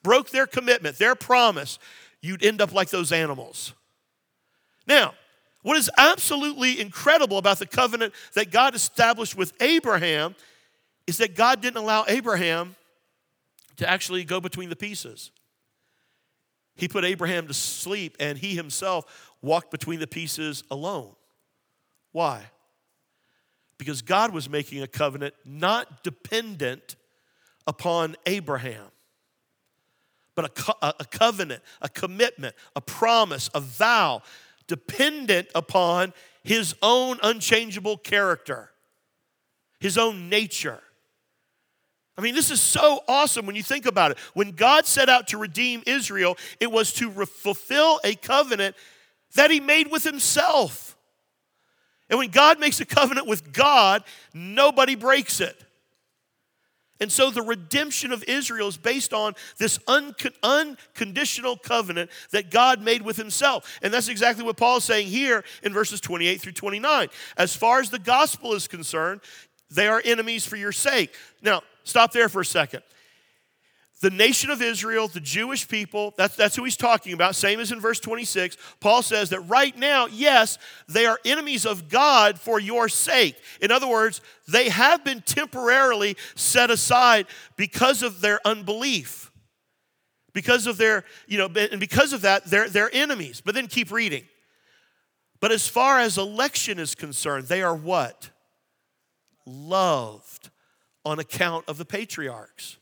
broke 0.04 0.30
their 0.30 0.46
commitment, 0.46 1.00
their 1.00 1.16
promise, 1.16 1.80
you'd 2.22 2.46
end 2.46 2.62
up 2.62 2.72
like 2.72 2.90
those 2.90 3.12
animals. 3.12 3.74
Now, 4.86 5.16
what 5.66 5.78
is 5.78 5.90
absolutely 5.98 6.80
incredible 6.80 7.40
about 7.40 7.58
the 7.58 7.66
covenant 7.66 8.14
that 8.36 8.52
God 8.52 8.76
established 8.76 9.36
with 9.36 9.52
Abraham 9.60 10.36
is 11.08 11.18
that 11.18 11.36
God 11.36 11.60
didn't 11.60 11.78
allow 11.78 12.06
Abraham 12.08 12.76
to 13.78 13.90
actually 13.90 14.26
go 14.26 14.40
between 14.40 14.70
the 14.70 14.76
pieces. 14.76 15.32
He 16.76 16.88
put 16.88 17.04
Abraham 17.04 17.48
to 17.48 17.54
sleep 17.56 18.16
and 18.20 18.38
he 18.38 18.54
himself 18.56 19.34
walked 19.42 19.72
between 19.72 20.00
the 20.00 20.06
pieces 20.06 20.64
alone. 20.70 21.16
Why? 22.12 22.44
Because 23.80 24.04
God 24.04 24.36
was 24.36 24.48
making 24.48 24.84
a 24.84 24.88
covenant 24.88 25.34
not 25.46 26.04
dependent 26.04 26.96
upon 27.66 28.18
Abraham, 28.28 28.86
but 30.36 30.46
a, 30.46 30.50
co- 30.50 30.94
a 31.00 31.06
covenant, 31.06 31.64
a 31.82 31.90
commitment, 31.90 32.54
a 32.76 32.82
promise, 32.82 33.50
a 33.56 33.60
vow 33.60 34.22
dependent 34.68 35.48
upon 35.56 36.14
his 36.44 36.76
own 36.82 37.20
unchangeable 37.24 37.98
character, 37.98 38.72
his 39.80 39.98
own 39.98 40.30
nature. 40.30 40.82
I 42.18 42.22
mean, 42.22 42.34
this 42.34 42.50
is 42.50 42.62
so 42.62 43.02
awesome 43.08 43.46
when 43.46 43.56
you 43.56 43.64
think 43.64 43.86
about 43.86 44.12
it. 44.12 44.18
When 44.34 44.52
God 44.52 44.86
set 44.86 45.10
out 45.10 45.28
to 45.30 45.38
redeem 45.38 45.84
Israel, 45.86 46.38
it 46.60 46.72
was 46.72 46.94
to 46.94 47.10
re- 47.10 47.26
fulfill 47.26 48.00
a 48.04 48.16
covenant 48.16 48.76
that 49.36 49.52
he 49.52 49.60
made 49.60 49.92
with 49.92 50.04
himself. 50.04 50.96
And 52.10 52.20
when 52.20 52.30
God 52.30 52.60
makes 52.60 52.80
a 52.80 52.86
covenant 52.86 53.28
with 53.28 53.52
God, 53.52 54.04
nobody 54.34 54.96
breaks 54.96 55.42
it. 55.42 55.62
And 57.00 57.12
so 57.12 57.30
the 57.30 57.42
redemption 57.42 58.12
of 58.12 58.24
Israel 58.24 58.68
is 58.68 58.78
based 58.78 59.14
on 59.14 59.34
this 59.58 59.80
unconditional 59.88 61.58
covenant 61.58 62.10
that 62.32 62.52
God 62.52 62.82
made 62.82 63.02
with 63.02 63.18
himself. 63.18 63.80
And 63.82 63.94
that's 63.94 64.08
exactly 64.08 64.46
what 64.46 64.56
Paul 64.56 64.78
is 64.78 64.86
saying 64.86 65.08
here 65.08 65.44
in 65.62 65.74
verses 65.74 66.00
28 66.00 66.42
through 66.42 66.54
29. 66.54 67.10
As 67.38 67.56
far 67.56 67.80
as 67.80 67.90
the 67.90 68.00
gospel 68.00 68.54
is 68.54 68.68
concerned, 68.68 69.22
they 69.70 69.88
are 69.88 70.02
enemies 70.06 70.46
for 70.46 70.56
your 70.56 70.72
sake. 70.72 71.14
Now, 71.42 71.64
stop 71.84 72.14
there 72.14 72.30
for 72.30 72.42
a 72.42 72.46
second. 72.46 72.82
The 74.06 74.12
nation 74.12 74.52
of 74.52 74.62
Israel, 74.62 75.08
the 75.08 75.20
Jewish 75.20 75.68
people, 75.68 76.14
that's, 76.16 76.36
that's 76.36 76.56
who 76.56 76.64
he's 76.64 76.78
talking 76.78 77.14
about, 77.14 77.34
same 77.34 77.60
as 77.60 77.72
in 77.72 77.80
verse 77.80 78.00
26. 78.00 78.56
Paul 78.80 79.02
says 79.02 79.32
that 79.32 79.40
right 79.40 79.76
now, 79.76 80.06
yes, 80.06 80.60
they 80.88 81.08
are 81.08 81.20
enemies 81.26 81.66
of 81.66 81.90
God 81.90 82.40
for 82.40 82.60
your 82.60 82.88
sake. 82.88 83.36
In 83.62 83.72
other 83.72 83.88
words, 83.88 84.22
they 84.48 84.70
have 84.70 85.04
been 85.04 85.22
temporarily 85.22 86.18
set 86.36 86.70
aside 86.70 87.26
because 87.56 88.04
of 88.04 88.22
their 88.22 88.40
unbelief. 88.46 89.32
Because 90.34 90.68
of 90.68 90.78
their, 90.78 91.04
you 91.26 91.40
know, 91.40 91.50
and 91.56 91.80
because 91.80 92.14
of 92.14 92.22
that, 92.22 92.46
they're, 92.46 92.70
they're 92.70 92.94
enemies. 92.94 93.42
But 93.44 93.56
then 93.56 93.66
keep 93.66 93.92
reading. 93.92 94.26
But 95.40 95.52
as 95.52 95.68
far 95.68 96.00
as 96.00 96.20
election 96.20 96.78
is 96.78 96.94
concerned, 96.94 97.48
they 97.48 97.64
are 97.64 97.76
what? 97.76 98.30
loved 99.48 100.50
on 101.04 101.20
account 101.20 101.66
of 101.68 101.78
the 101.78 101.86
patriarchs. 101.86 102.78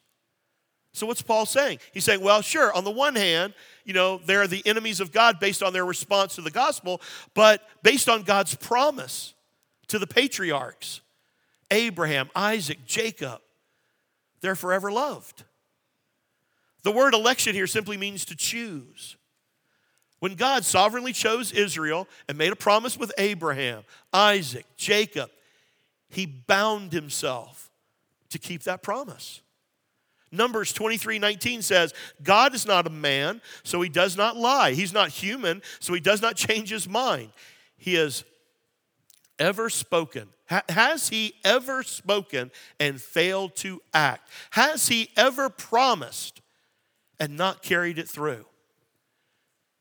So, 0.94 1.08
what's 1.08 1.24
Paul 1.24 1.48
saying? 1.48 1.80
He's 1.92 2.04
saying, 2.04 2.22
well, 2.22 2.42
sure, 2.42 2.72
on 2.74 2.84
the 2.84 2.92
one 2.92 3.16
hand, 3.16 3.54
you 3.84 3.94
know, 3.94 4.20
they're 4.26 4.48
the 4.48 4.66
enemies 4.66 5.00
of 5.00 5.12
God 5.12 5.40
based 5.40 5.64
on 5.64 5.74
their 5.74 5.86
response 5.86 6.36
to 6.36 6.42
the 6.42 6.52
gospel, 6.52 7.02
but 7.34 7.62
based 7.82 8.08
on 8.08 8.22
God's 8.22 8.54
promise 8.54 9.34
to 9.88 10.00
the 10.00 10.08
patriarchs 10.08 11.02
Abraham, 11.72 12.30
Isaac, 12.36 12.86
Jacob, 12.86 13.42
they're 14.42 14.56
forever 14.56 14.92
loved. 14.92 15.44
The 16.84 16.92
word 16.92 17.16
election 17.16 17.56
here 17.56 17.66
simply 17.66 17.98
means 17.98 18.26
to 18.26 18.36
choose. 18.36 19.16
When 20.20 20.36
God 20.36 20.64
sovereignly 20.64 21.12
chose 21.12 21.52
Israel 21.52 22.08
and 22.30 22.38
made 22.38 22.52
a 22.52 22.56
promise 22.56 22.98
with 22.98 23.12
Abraham, 23.18 23.84
Isaac, 24.14 24.66
Jacob, 24.78 25.32
he 26.10 26.26
bound 26.26 26.94
himself 26.94 27.72
to 28.30 28.38
keep 28.38 28.64
that 28.64 28.84
promise. 28.84 29.42
Numbers 30.34 30.74
23 30.74 31.20
19 31.20 31.62
says, 31.62 31.94
God 32.24 32.56
is 32.56 32.66
not 32.66 32.88
a 32.88 32.90
man, 32.90 33.40
so 33.64 33.82
he 33.82 33.90
does 33.90 34.18
not 34.18 34.36
lie. 34.36 34.74
He's 34.74 34.92
not 34.92 35.10
human, 35.10 35.62
so 35.80 35.94
he 35.94 36.00
does 36.00 36.22
not 36.22 36.36
change 36.36 36.70
his 36.70 36.90
mind. 36.90 37.30
He 37.78 37.94
has 37.94 38.24
ever 39.38 39.70
spoken. 39.70 40.30
Has 40.70 41.10
he 41.10 41.36
ever 41.44 41.84
spoken 41.84 42.52
and 42.80 43.00
failed 43.00 43.56
to 43.58 43.82
act? 43.94 44.30
Has 44.52 44.88
he 44.88 45.10
ever 45.16 45.50
promised 45.50 46.42
and 47.20 47.38
not 47.38 47.62
carried 47.62 47.98
it 47.98 48.10
through? 48.10 48.46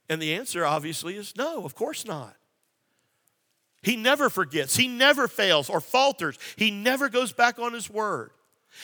And 0.09 0.21
the 0.21 0.35
answer 0.35 0.65
obviously 0.65 1.17
is 1.17 1.35
no, 1.37 1.65
of 1.65 1.75
course 1.75 2.07
not. 2.07 2.37
He 3.83 3.97
never 3.97 4.31
forgets, 4.31 4.77
he 4.77 4.87
never 4.87 5.27
fails 5.29 5.69
or 5.69 5.81
falters, 5.81 6.39
he 6.57 6.71
never 6.71 7.09
goes 7.09 7.33
back 7.33 7.59
on 7.59 7.73
his 7.73 7.89
word. 7.91 8.31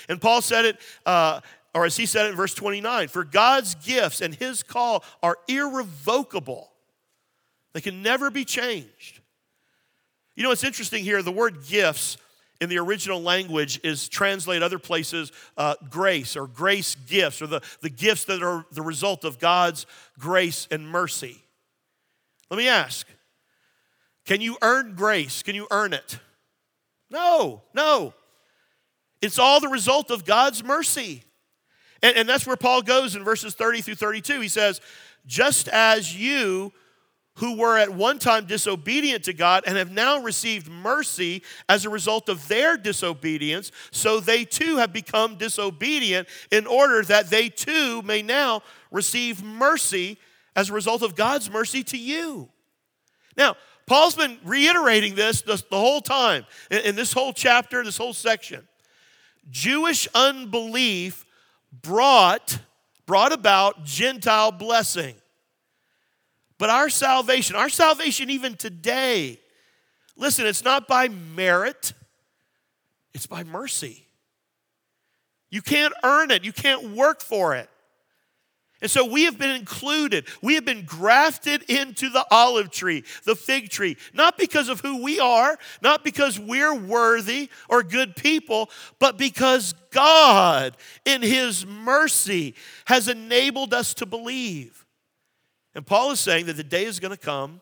And 0.08 0.20
Paul 0.20 0.42
said 0.42 0.64
it, 0.64 0.80
uh, 1.06 1.40
or 1.74 1.84
as 1.84 1.96
he 1.96 2.06
said 2.06 2.26
in 2.26 2.34
verse 2.34 2.54
29 2.54 3.08
for 3.08 3.24
God's 3.24 3.74
gifts 3.74 4.20
and 4.20 4.34
his 4.34 4.62
call 4.62 5.04
are 5.22 5.36
irrevocable, 5.48 6.72
they 7.72 7.80
can 7.80 8.02
never 8.02 8.30
be 8.30 8.44
changed. 8.44 9.20
You 10.34 10.42
know, 10.44 10.50
it's 10.50 10.64
interesting 10.64 11.04
here, 11.04 11.22
the 11.22 11.32
word 11.32 11.66
gifts 11.66 12.16
in 12.60 12.68
the 12.68 12.78
original 12.78 13.20
language 13.20 13.80
is 13.84 14.08
translated 14.08 14.62
other 14.62 14.78
places 14.78 15.30
uh, 15.56 15.74
grace 15.90 16.36
or 16.36 16.46
grace 16.46 16.94
gifts 16.94 17.40
or 17.40 17.46
the, 17.46 17.60
the 17.82 17.90
gifts 17.90 18.24
that 18.24 18.42
are 18.42 18.64
the 18.72 18.82
result 18.82 19.24
of 19.24 19.38
God's 19.38 19.86
grace 20.18 20.66
and 20.70 20.88
mercy. 20.88 21.42
Let 22.50 22.56
me 22.56 22.68
ask 22.68 23.06
can 24.24 24.40
you 24.40 24.58
earn 24.60 24.94
grace? 24.94 25.42
Can 25.42 25.54
you 25.54 25.66
earn 25.70 25.94
it? 25.94 26.18
No, 27.10 27.62
no. 27.72 28.12
It's 29.22 29.38
all 29.38 29.58
the 29.58 29.68
result 29.68 30.10
of 30.10 30.24
God's 30.24 30.62
mercy. 30.62 31.22
And, 32.02 32.16
and, 32.16 32.28
that's 32.28 32.46
where 32.46 32.56
Paul 32.56 32.82
goes 32.82 33.16
in 33.16 33.24
verses 33.24 33.54
30 33.54 33.80
through 33.82 33.94
32. 33.96 34.40
He 34.40 34.48
says, 34.48 34.80
Just 35.26 35.68
as 35.68 36.16
you 36.16 36.72
who 37.38 37.56
were 37.56 37.78
at 37.78 37.90
one 37.90 38.18
time 38.18 38.46
disobedient 38.46 39.24
to 39.24 39.32
God 39.32 39.64
and 39.66 39.76
have 39.76 39.92
now 39.92 40.20
received 40.20 40.68
mercy 40.68 41.42
as 41.68 41.84
a 41.84 41.90
result 41.90 42.28
of 42.28 42.46
their 42.48 42.76
disobedience, 42.76 43.70
so 43.92 44.20
they 44.20 44.44
too 44.44 44.76
have 44.76 44.92
become 44.92 45.36
disobedient 45.36 46.28
in 46.50 46.66
order 46.66 47.02
that 47.04 47.30
they 47.30 47.48
too 47.48 48.02
may 48.02 48.22
now 48.22 48.62
receive 48.90 49.42
mercy 49.42 50.18
as 50.56 50.70
a 50.70 50.72
result 50.72 51.02
of 51.02 51.14
God's 51.14 51.50
mercy 51.50 51.84
to 51.84 51.96
you. 51.96 52.48
Now, 53.36 53.56
Paul's 53.86 54.16
been 54.16 54.38
reiterating 54.44 55.14
this 55.14 55.42
the, 55.42 55.62
the 55.70 55.78
whole 55.78 56.00
time 56.00 56.44
in, 56.70 56.80
in 56.80 56.96
this 56.96 57.12
whole 57.12 57.32
chapter, 57.32 57.84
this 57.84 57.96
whole 57.96 58.12
section. 58.12 58.66
Jewish 59.50 60.08
unbelief 60.14 61.24
brought, 61.72 62.58
brought 63.06 63.32
about 63.32 63.84
Gentile 63.84 64.52
blessing. 64.52 65.14
But 66.58 66.70
our 66.70 66.88
salvation, 66.88 67.56
our 67.56 67.68
salvation 67.68 68.30
even 68.30 68.56
today, 68.56 69.38
listen, 70.16 70.46
it's 70.46 70.64
not 70.64 70.88
by 70.88 71.08
merit, 71.08 71.92
it's 73.14 73.26
by 73.26 73.44
mercy. 73.44 74.06
You 75.50 75.62
can't 75.62 75.94
earn 76.02 76.30
it, 76.30 76.44
you 76.44 76.52
can't 76.52 76.90
work 76.90 77.22
for 77.22 77.54
it. 77.54 77.70
And 78.80 78.90
so 78.90 79.04
we 79.04 79.24
have 79.24 79.38
been 79.38 79.50
included. 79.50 80.26
We 80.40 80.54
have 80.54 80.64
been 80.64 80.84
grafted 80.84 81.64
into 81.64 82.10
the 82.10 82.24
olive 82.30 82.70
tree, 82.70 83.02
the 83.24 83.34
fig 83.34 83.70
tree, 83.70 83.96
not 84.14 84.38
because 84.38 84.68
of 84.68 84.80
who 84.80 85.02
we 85.02 85.18
are, 85.18 85.58
not 85.82 86.04
because 86.04 86.38
we're 86.38 86.74
worthy 86.74 87.50
or 87.68 87.82
good 87.82 88.14
people, 88.14 88.70
but 89.00 89.18
because 89.18 89.74
God, 89.90 90.76
in 91.04 91.22
His 91.22 91.66
mercy, 91.66 92.54
has 92.84 93.08
enabled 93.08 93.74
us 93.74 93.94
to 93.94 94.06
believe. 94.06 94.86
And 95.74 95.84
Paul 95.84 96.12
is 96.12 96.20
saying 96.20 96.46
that 96.46 96.56
the 96.56 96.64
day 96.64 96.84
is 96.84 97.00
going 97.00 97.10
to 97.10 97.16
come 97.16 97.60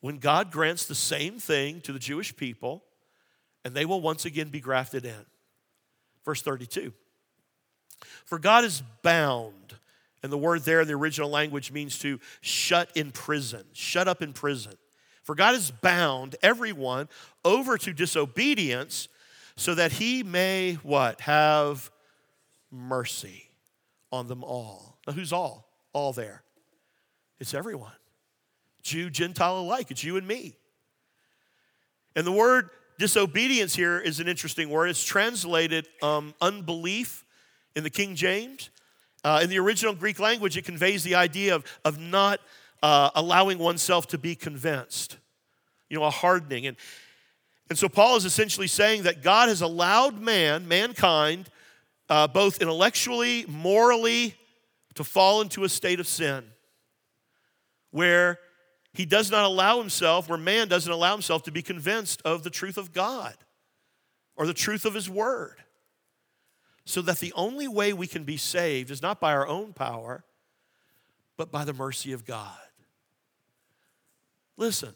when 0.00 0.18
God 0.18 0.50
grants 0.50 0.86
the 0.86 0.94
same 0.96 1.38
thing 1.38 1.80
to 1.82 1.92
the 1.92 1.98
Jewish 1.98 2.36
people, 2.36 2.82
and 3.64 3.72
they 3.72 3.84
will 3.84 4.00
once 4.00 4.24
again 4.24 4.48
be 4.48 4.60
grafted 4.60 5.04
in. 5.04 5.26
Verse 6.24 6.42
32 6.42 6.92
For 8.24 8.40
God 8.40 8.64
is 8.64 8.82
bound 9.02 9.76
and 10.22 10.32
the 10.32 10.38
word 10.38 10.62
there 10.64 10.80
in 10.80 10.88
the 10.88 10.94
original 10.94 11.30
language 11.30 11.70
means 11.70 11.98
to 12.00 12.18
shut 12.40 12.90
in 12.96 13.12
prison, 13.12 13.64
shut 13.72 14.08
up 14.08 14.22
in 14.22 14.32
prison. 14.32 14.74
For 15.22 15.34
God 15.34 15.54
has 15.54 15.70
bound 15.70 16.36
everyone 16.42 17.08
over 17.44 17.76
to 17.78 17.92
disobedience 17.92 19.08
so 19.56 19.74
that 19.74 19.92
he 19.92 20.22
may 20.22 20.74
what? 20.82 21.20
Have 21.22 21.90
mercy 22.70 23.50
on 24.10 24.26
them 24.28 24.42
all. 24.42 24.98
Now, 25.06 25.12
who's 25.12 25.32
all? 25.32 25.68
All 25.92 26.12
there. 26.12 26.42
It's 27.40 27.54
everyone. 27.54 27.92
Jew, 28.82 29.10
Gentile 29.10 29.60
alike. 29.60 29.90
It's 29.90 30.02
you 30.02 30.16
and 30.16 30.26
me. 30.26 30.54
And 32.16 32.26
the 32.26 32.32
word 32.32 32.70
disobedience 32.98 33.74
here 33.74 33.98
is 33.98 34.20
an 34.20 34.28
interesting 34.28 34.70
word. 34.70 34.88
It's 34.90 35.04
translated 35.04 35.86
um, 36.02 36.34
unbelief 36.40 37.24
in 37.76 37.84
the 37.84 37.90
King 37.90 38.14
James. 38.14 38.70
Uh, 39.24 39.40
in 39.42 39.50
the 39.50 39.58
original 39.58 39.94
Greek 39.94 40.18
language, 40.18 40.56
it 40.56 40.64
conveys 40.64 41.02
the 41.02 41.14
idea 41.14 41.54
of, 41.54 41.64
of 41.84 41.98
not 41.98 42.40
uh, 42.82 43.10
allowing 43.14 43.58
oneself 43.58 44.06
to 44.08 44.18
be 44.18 44.34
convinced, 44.34 45.18
you 45.88 45.98
know, 45.98 46.04
a 46.04 46.10
hardening. 46.10 46.66
And, 46.66 46.76
and 47.68 47.78
so 47.78 47.88
Paul 47.88 48.16
is 48.16 48.24
essentially 48.24 48.68
saying 48.68 49.02
that 49.02 49.22
God 49.22 49.48
has 49.48 49.60
allowed 49.60 50.20
man, 50.20 50.68
mankind, 50.68 51.50
uh, 52.08 52.28
both 52.28 52.62
intellectually, 52.62 53.44
morally, 53.48 54.34
to 54.94 55.04
fall 55.04 55.40
into 55.40 55.64
a 55.64 55.68
state 55.68 56.00
of 56.00 56.06
sin 56.06 56.44
where 57.90 58.38
he 58.92 59.04
does 59.04 59.30
not 59.30 59.44
allow 59.44 59.78
himself, 59.78 60.28
where 60.28 60.38
man 60.38 60.68
doesn't 60.68 60.90
allow 60.90 61.12
himself 61.12 61.42
to 61.44 61.52
be 61.52 61.62
convinced 61.62 62.22
of 62.24 62.42
the 62.42 62.50
truth 62.50 62.78
of 62.78 62.92
God 62.92 63.34
or 64.36 64.46
the 64.46 64.54
truth 64.54 64.84
of 64.84 64.94
his 64.94 65.08
word. 65.08 65.56
So 66.88 67.02
that 67.02 67.18
the 67.18 67.34
only 67.34 67.68
way 67.68 67.92
we 67.92 68.06
can 68.06 68.24
be 68.24 68.38
saved 68.38 68.90
is 68.90 69.02
not 69.02 69.20
by 69.20 69.34
our 69.34 69.46
own 69.46 69.74
power, 69.74 70.24
but 71.36 71.52
by 71.52 71.66
the 71.66 71.74
mercy 71.74 72.12
of 72.12 72.24
God. 72.24 72.56
Listen, 74.56 74.94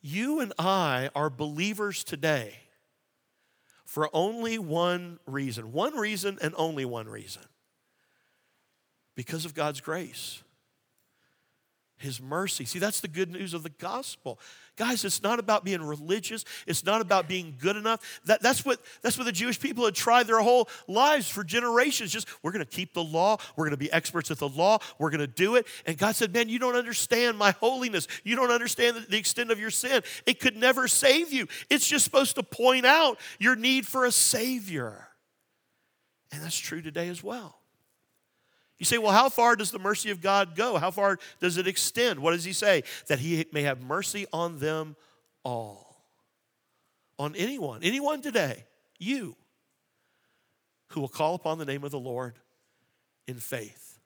you 0.00 0.40
and 0.40 0.54
I 0.58 1.10
are 1.14 1.28
believers 1.28 2.02
today 2.02 2.54
for 3.84 4.08
only 4.14 4.58
one 4.58 5.18
reason. 5.26 5.70
One 5.70 5.98
reason 5.98 6.38
and 6.40 6.54
only 6.56 6.86
one 6.86 7.10
reason 7.10 7.42
because 9.14 9.44
of 9.44 9.52
God's 9.52 9.82
grace. 9.82 10.42
His 12.00 12.18
mercy. 12.18 12.64
See, 12.64 12.78
that's 12.78 13.00
the 13.00 13.08
good 13.08 13.30
news 13.30 13.52
of 13.52 13.62
the 13.62 13.68
gospel. 13.68 14.40
Guys, 14.76 15.04
it's 15.04 15.22
not 15.22 15.38
about 15.38 15.66
being 15.66 15.82
religious. 15.82 16.46
It's 16.66 16.82
not 16.82 17.02
about 17.02 17.28
being 17.28 17.56
good 17.58 17.76
enough. 17.76 18.20
That, 18.24 18.40
that's, 18.40 18.64
what, 18.64 18.80
that's 19.02 19.18
what 19.18 19.24
the 19.24 19.32
Jewish 19.32 19.60
people 19.60 19.84
had 19.84 19.94
tried 19.94 20.26
their 20.26 20.40
whole 20.40 20.70
lives 20.88 21.28
for 21.28 21.44
generations. 21.44 22.10
Just, 22.10 22.26
we're 22.42 22.52
going 22.52 22.64
to 22.64 22.70
keep 22.70 22.94
the 22.94 23.04
law. 23.04 23.36
We're 23.54 23.66
going 23.66 23.72
to 23.72 23.76
be 23.76 23.92
experts 23.92 24.30
at 24.30 24.38
the 24.38 24.48
law. 24.48 24.78
We're 24.98 25.10
going 25.10 25.20
to 25.20 25.26
do 25.26 25.56
it. 25.56 25.66
And 25.84 25.98
God 25.98 26.16
said, 26.16 26.32
Man, 26.32 26.48
you 26.48 26.58
don't 26.58 26.74
understand 26.74 27.36
my 27.36 27.50
holiness. 27.50 28.08
You 28.24 28.34
don't 28.34 28.50
understand 28.50 28.96
the, 28.96 29.00
the 29.00 29.18
extent 29.18 29.50
of 29.50 29.60
your 29.60 29.70
sin. 29.70 30.02
It 30.24 30.40
could 30.40 30.56
never 30.56 30.88
save 30.88 31.34
you. 31.34 31.48
It's 31.68 31.86
just 31.86 32.06
supposed 32.06 32.36
to 32.36 32.42
point 32.42 32.86
out 32.86 33.18
your 33.38 33.56
need 33.56 33.86
for 33.86 34.06
a 34.06 34.12
Savior. 34.12 35.06
And 36.32 36.42
that's 36.42 36.58
true 36.58 36.80
today 36.80 37.08
as 37.08 37.22
well. 37.22 37.59
You 38.80 38.86
say, 38.86 38.96
well, 38.96 39.12
how 39.12 39.28
far 39.28 39.56
does 39.56 39.70
the 39.70 39.78
mercy 39.78 40.10
of 40.10 40.22
God 40.22 40.56
go? 40.56 40.78
How 40.78 40.90
far 40.90 41.18
does 41.38 41.58
it 41.58 41.68
extend? 41.68 42.18
What 42.18 42.32
does 42.32 42.44
he 42.44 42.54
say? 42.54 42.82
That 43.08 43.18
he 43.18 43.44
may 43.52 43.62
have 43.62 43.82
mercy 43.82 44.26
on 44.32 44.58
them 44.58 44.96
all. 45.44 46.02
On 47.18 47.36
anyone, 47.36 47.82
anyone 47.82 48.22
today, 48.22 48.64
you, 48.98 49.36
who 50.88 51.02
will 51.02 51.08
call 51.08 51.34
upon 51.34 51.58
the 51.58 51.66
name 51.66 51.84
of 51.84 51.90
the 51.90 52.00
Lord 52.00 52.38
in 53.28 53.36
faith. 53.36 53.98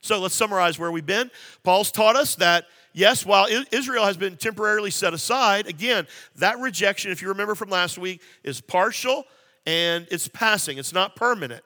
So 0.00 0.18
let's 0.18 0.34
summarize 0.34 0.78
where 0.78 0.90
we've 0.90 1.04
been. 1.04 1.30
Paul's 1.62 1.92
taught 1.92 2.16
us 2.16 2.34
that, 2.36 2.64
yes, 2.94 3.26
while 3.26 3.46
Israel 3.70 4.06
has 4.06 4.16
been 4.16 4.38
temporarily 4.38 4.90
set 4.90 5.12
aside, 5.12 5.66
again, 5.66 6.06
that 6.36 6.58
rejection, 6.58 7.12
if 7.12 7.20
you 7.20 7.28
remember 7.28 7.54
from 7.54 7.68
last 7.68 7.98
week, 7.98 8.22
is 8.42 8.62
partial 8.62 9.24
and 9.66 10.08
it's 10.10 10.26
passing, 10.26 10.78
it's 10.78 10.94
not 10.94 11.16
permanent. 11.16 11.62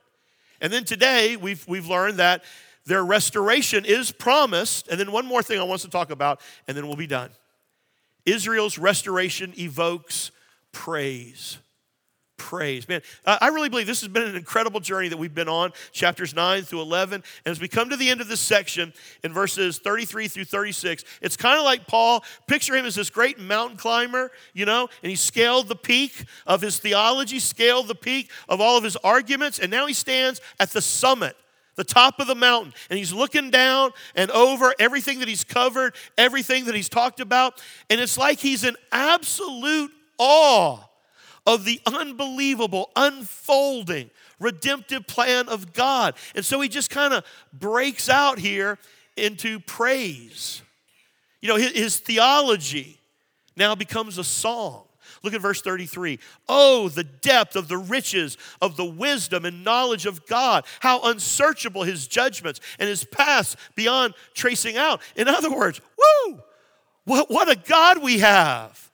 And 0.67 0.73
then 0.73 0.83
today, 0.83 1.37
we've, 1.37 1.65
we've 1.69 1.87
learned 1.87 2.17
that 2.17 2.43
their 2.87 3.05
restoration 3.05 3.85
is 3.85 4.11
promised. 4.11 4.89
And 4.89 4.99
then 4.99 5.13
one 5.13 5.25
more 5.25 5.41
thing 5.41 5.61
I 5.61 5.63
want 5.63 5.75
us 5.75 5.83
to 5.83 5.89
talk 5.89 6.11
about, 6.11 6.41
and 6.67 6.77
then 6.77 6.89
we'll 6.89 6.97
be 6.97 7.07
done. 7.07 7.31
Israel's 8.25 8.77
restoration 8.77 9.55
evokes 9.57 10.33
praise 10.73 11.59
praise. 12.37 12.89
Man, 12.89 13.03
I 13.27 13.49
really 13.49 13.69
believe 13.69 13.87
this 13.87 14.01
has 14.01 14.09
been 14.09 14.23
an 14.23 14.37
incredible 14.37 14.81
journey 14.81 15.09
that 15.09 15.17
we've 15.17 15.35
been 15.35 15.49
on, 15.49 15.73
chapters 15.93 16.35
9 16.35 16.63
through 16.63 16.83
11. 16.83 17.23
And 17.45 17.53
as 17.53 17.61
we 17.61 17.69
come 17.69 17.91
to 17.91 17.97
the 17.97 18.11
end 18.11 18.21
of 18.21 18.29
this 18.29 18.41
section 18.41 18.93
in 19.23 19.33
verses 19.33 19.79
33 19.79 20.29
through 20.29 20.45
36, 20.45 21.05
it's 21.23 21.37
kind 21.37 21.59
of 21.59 21.65
like 21.65 21.87
Paul, 21.87 22.25
picture 22.47 22.77
him 22.77 22.87
as 22.87 22.95
this 22.95 23.11
great 23.11 23.39
mountain 23.39 23.77
climber, 23.77 24.31
you 24.53 24.65
know, 24.65 24.89
and 25.03 25.11
he 25.11 25.17
scaled 25.17 25.69
the 25.69 25.77
peak 25.77 26.25
of 26.47 26.61
his 26.61 26.79
theology, 26.79 27.39
scaled 27.39 27.89
the 27.89 27.95
peak 27.95 28.31
of 28.49 28.61
all 28.61 28.77
of 28.77 28.85
his 28.85 28.97
arguments, 28.97 29.59
and 29.59 29.71
now 29.71 29.87
he 29.87 29.95
stands 29.95 30.41
at 30.61 30.71
the 30.71 30.83
summit 30.83 31.37
the 31.77 31.85
top 31.85 32.21
of 32.21 32.27
the 32.27 32.35
mountain, 32.35 32.73
and 32.89 32.99
he's 32.99 33.13
looking 33.13 33.51
down 33.51 33.91
and 34.15 34.31
over 34.31 34.75
everything 34.79 35.19
that 35.19 35.29
he's 35.29 35.45
covered, 35.45 35.95
everything 36.17 36.65
that 36.65 36.75
he's 36.75 36.89
talked 36.89 37.21
about, 37.21 37.63
and 37.91 38.01
it's 38.01 38.17
like 38.17 38.39
he's 38.39 38.65
in 38.65 38.75
absolute 38.93 39.91
awe 40.19 40.79
of 41.47 41.65
the 41.65 41.81
unbelievable, 41.87 42.91
unfolding, 42.97 44.11
redemptive 44.41 45.07
plan 45.07 45.49
of 45.49 45.73
God. 45.73 46.15
And 46.35 46.45
so 46.45 46.61
he 46.61 46.69
just 46.69 46.91
kind 46.91 47.15
of 47.15 47.25
breaks 47.53 48.09
out 48.09 48.39
here 48.39 48.79
into 49.17 49.61
praise. 49.61 50.63
You 51.41 51.49
know, 51.49 51.57
his, 51.57 51.73
his, 51.73 51.99
theology 51.99 53.01
now 53.57 53.75
becomes 53.75 54.19
a 54.19 54.25
song. 54.25 54.83
Look 55.23 55.35
at 55.35 55.41
verse 55.41 55.63
33. 55.63 56.19
Oh, 56.49 56.89
the 56.89 57.05
depth 57.05 57.57
of 57.57 57.69
the 57.69 57.79
riches 57.79 58.37
of 58.61 58.77
the 58.77 58.85
wisdom 58.85 59.45
and 59.45 59.65
knowledge 59.65 60.07
of 60.07 60.27
God. 60.27 60.65
How 60.81 61.01
unsearchable 61.03 61.85
his 61.85 62.07
judgments 62.07 62.61
and 62.79 62.89
his 62.89 63.05
paths 63.05 63.57
beyond 63.75 64.15
tracing 64.35 64.77
out. 64.77 65.01
In 65.17 65.29
other 65.29 65.51
words, 65.51 65.81
woo, 65.97 66.41
what, 67.05 67.31
what 67.31 67.49
a 67.49 67.57
God 67.57 68.03
we 68.03 68.19
have. 68.19 68.86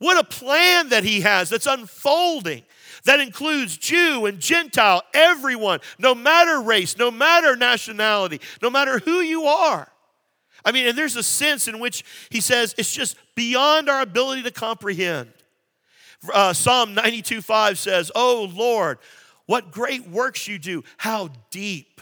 What 0.00 0.18
a 0.18 0.24
plan 0.24 0.88
that 0.88 1.04
he 1.04 1.20
has 1.20 1.50
that's 1.50 1.66
unfolding. 1.66 2.62
That 3.04 3.20
includes 3.20 3.76
Jew 3.76 4.26
and 4.26 4.40
Gentile, 4.40 5.02
everyone, 5.14 5.80
no 5.98 6.14
matter 6.14 6.60
race, 6.60 6.96
no 6.98 7.10
matter 7.10 7.54
nationality, 7.54 8.40
no 8.62 8.70
matter 8.70 8.98
who 8.98 9.20
you 9.20 9.44
are. 9.44 9.90
I 10.64 10.72
mean, 10.72 10.86
and 10.86 10.96
there's 10.96 11.16
a 11.16 11.22
sense 11.22 11.68
in 11.68 11.78
which 11.78 12.02
he 12.30 12.40
says 12.40 12.74
it's 12.78 12.92
just 12.92 13.16
beyond 13.34 13.88
our 13.88 14.00
ability 14.00 14.42
to 14.42 14.50
comprehend. 14.50 15.32
Uh, 16.32 16.54
Psalm 16.54 16.94
92 16.94 17.42
5 17.42 17.78
says, 17.78 18.10
Oh 18.14 18.50
Lord, 18.54 18.98
what 19.46 19.70
great 19.70 20.08
works 20.08 20.48
you 20.48 20.58
do, 20.58 20.82
how 20.96 21.28
deep 21.50 22.00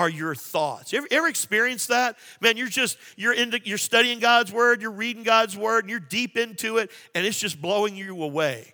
are 0.00 0.08
your 0.08 0.34
thoughts. 0.34 0.94
You 0.94 0.98
ever, 0.98 1.08
ever 1.10 1.28
experienced 1.28 1.88
that? 1.88 2.16
Man, 2.40 2.56
you're 2.56 2.68
just, 2.68 2.96
you're 3.16 3.34
into, 3.34 3.60
you're 3.62 3.76
studying 3.76 4.18
God's 4.18 4.50
word, 4.50 4.80
you're 4.80 4.90
reading 4.90 5.24
God's 5.24 5.58
word, 5.58 5.84
and 5.84 5.90
you're 5.90 6.00
deep 6.00 6.38
into 6.38 6.78
it, 6.78 6.90
and 7.14 7.26
it's 7.26 7.38
just 7.38 7.60
blowing 7.60 7.94
you 7.96 8.22
away. 8.22 8.72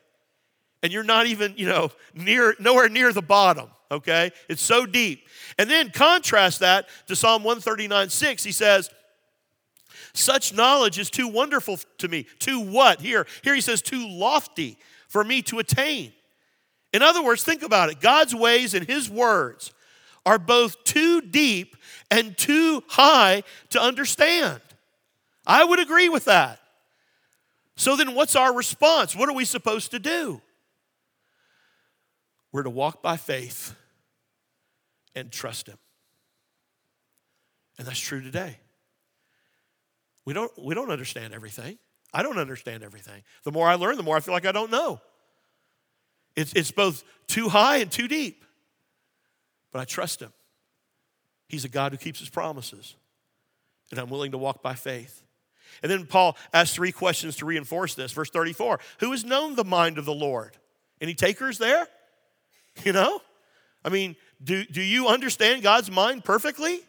And 0.84 0.92
you're 0.92 1.02
not 1.02 1.26
even, 1.26 1.54
you 1.56 1.66
know, 1.66 1.90
near, 2.14 2.54
nowhere 2.60 2.88
near 2.88 3.12
the 3.12 3.22
bottom, 3.22 3.68
okay? 3.90 4.30
It's 4.48 4.62
so 4.62 4.86
deep. 4.86 5.26
And 5.58 5.68
then 5.68 5.90
contrast 5.90 6.60
that 6.60 6.88
to 7.08 7.16
Psalm 7.16 7.42
139 7.42 8.08
6. 8.08 8.44
He 8.44 8.52
says, 8.52 8.88
such 10.12 10.54
knowledge 10.54 11.00
is 11.00 11.10
too 11.10 11.26
wonderful 11.26 11.80
to 11.98 12.06
me. 12.06 12.26
Too 12.38 12.60
what? 12.60 13.00
Here, 13.00 13.26
here 13.42 13.54
he 13.54 13.60
says, 13.60 13.82
too 13.82 14.08
lofty 14.08 14.78
for 15.08 15.24
me 15.24 15.42
to 15.42 15.58
attain. 15.58 16.12
In 16.92 17.02
other 17.02 17.22
words, 17.22 17.42
think 17.42 17.64
about 17.64 17.90
it. 17.90 18.00
God's 18.00 18.32
ways 18.32 18.74
and 18.74 18.86
his 18.86 19.10
words 19.10 19.72
are 20.26 20.38
both 20.38 20.82
too 20.82 21.20
deep 21.22 21.76
and 22.10 22.36
too 22.36 22.82
high 22.88 23.44
to 23.70 23.80
understand. 23.80 24.60
I 25.46 25.64
would 25.64 25.78
agree 25.78 26.08
with 26.08 26.24
that. 26.24 26.58
So 27.76 27.94
then, 27.94 28.14
what's 28.14 28.34
our 28.34 28.52
response? 28.52 29.14
What 29.14 29.28
are 29.28 29.34
we 29.34 29.44
supposed 29.44 29.92
to 29.92 29.98
do? 30.00 30.42
We're 32.50 32.64
to 32.64 32.70
walk 32.70 33.02
by 33.02 33.16
faith 33.16 33.74
and 35.14 35.30
trust 35.30 35.68
Him. 35.68 35.78
And 37.78 37.86
that's 37.86 38.00
true 38.00 38.22
today. 38.22 38.58
We 40.24 40.32
don't, 40.32 40.50
we 40.58 40.74
don't 40.74 40.90
understand 40.90 41.34
everything. 41.34 41.78
I 42.12 42.22
don't 42.22 42.38
understand 42.38 42.82
everything. 42.82 43.22
The 43.44 43.52
more 43.52 43.68
I 43.68 43.74
learn, 43.74 43.96
the 43.96 44.02
more 44.02 44.16
I 44.16 44.20
feel 44.20 44.34
like 44.34 44.46
I 44.46 44.52
don't 44.52 44.70
know. 44.70 45.00
It's, 46.34 46.52
it's 46.54 46.70
both 46.70 47.04
too 47.28 47.48
high 47.48 47.76
and 47.76 47.92
too 47.92 48.08
deep 48.08 48.42
but 49.72 49.81
I 49.81 49.85
trust 49.85 50.20
him. 50.20 50.33
He's 51.48 51.64
a 51.64 51.68
God 51.68 51.92
who 51.92 51.98
keeps 51.98 52.18
his 52.18 52.29
promises, 52.29 52.96
and 53.90 54.00
I'm 54.00 54.11
willing 54.11 54.33
to 54.33 54.38
walk 54.38 54.62
by 54.62 54.74
faith. 54.74 55.22
And 55.83 55.90
then 55.90 56.07
Paul 56.07 56.37
asks 56.52 56.74
three 56.74 56.92
questions 56.92 57.37
to 57.37 57.46
reinforce 57.46 57.94
this. 57.94 58.12
Verse 58.12 58.31
34 58.31 58.81
Who 59.00 59.11
has 59.12 59.24
known 59.24 59.55
the 59.55 59.64
mind 59.64 59.98
of 59.98 60.05
the 60.05 60.14
Lord? 60.14 60.57
Any 61.00 61.14
takers 61.14 61.59
there? 61.59 61.87
You 62.85 62.92
know? 62.92 63.22
I 63.83 63.88
mean, 63.88 64.16
do, 64.44 64.62
do 64.66 64.83
you 64.83 65.09
understand 65.09 65.62
God's 65.62 65.90
mind 65.90 66.26
perfectly? 66.26 66.81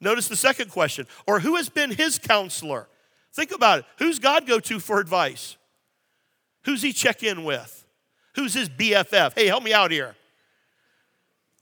Notice 0.00 0.28
the 0.28 0.36
second 0.36 0.70
question. 0.70 1.06
Or 1.26 1.40
who 1.40 1.56
has 1.56 1.68
been 1.68 1.90
his 1.90 2.18
counselor? 2.18 2.88
Think 3.34 3.52
about 3.52 3.80
it. 3.80 3.84
Who's 3.98 4.18
God 4.18 4.46
go 4.46 4.60
to 4.60 4.80
for 4.80 5.00
advice? 5.00 5.58
Who's 6.64 6.80
he 6.80 6.94
check 6.94 7.22
in 7.22 7.44
with? 7.44 7.84
Who's 8.34 8.54
his 8.54 8.70
BFF? 8.70 9.34
Hey, 9.34 9.46
help 9.46 9.62
me 9.62 9.74
out 9.74 9.90
here. 9.90 10.14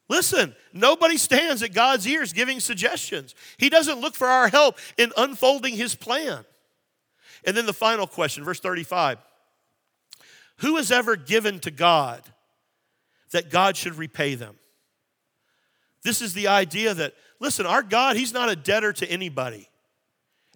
Listen, 0.09 0.55
nobody 0.73 1.17
stands 1.17 1.63
at 1.63 1.73
God's 1.73 2.07
ears 2.07 2.33
giving 2.33 2.61
suggestions. 2.61 3.35
He 3.57 3.71
doesn't 3.71 4.01
look 4.01 4.15
for 4.15 4.27
our 4.27 4.49
help 4.49 4.79
in 4.99 5.13
unfolding 5.17 5.77
his 5.77 5.95
plan. 5.95 6.45
And 7.45 7.57
then 7.57 7.67
the 7.67 7.73
final 7.73 8.07
question, 8.07 8.45
verse 8.45 8.61
35 8.61 9.19
Who 10.59 10.77
has 10.77 10.91
ever 10.91 11.17
given 11.17 11.61
to 11.61 11.71
God 11.71 12.23
that 13.33 13.51
God 13.51 13.77
should 13.77 13.95
repay 13.95 14.35
them? 14.35 14.57
This 16.03 16.21
is 16.21 16.35
the 16.35 16.49
idea 16.49 16.95
that, 16.95 17.15
listen, 17.41 17.65
our 17.65 17.83
God, 17.83 18.17
He's 18.17 18.33
not 18.33 18.49
a 18.49 18.57
debtor 18.57 18.93
to 18.95 19.11
anybody. 19.11 19.69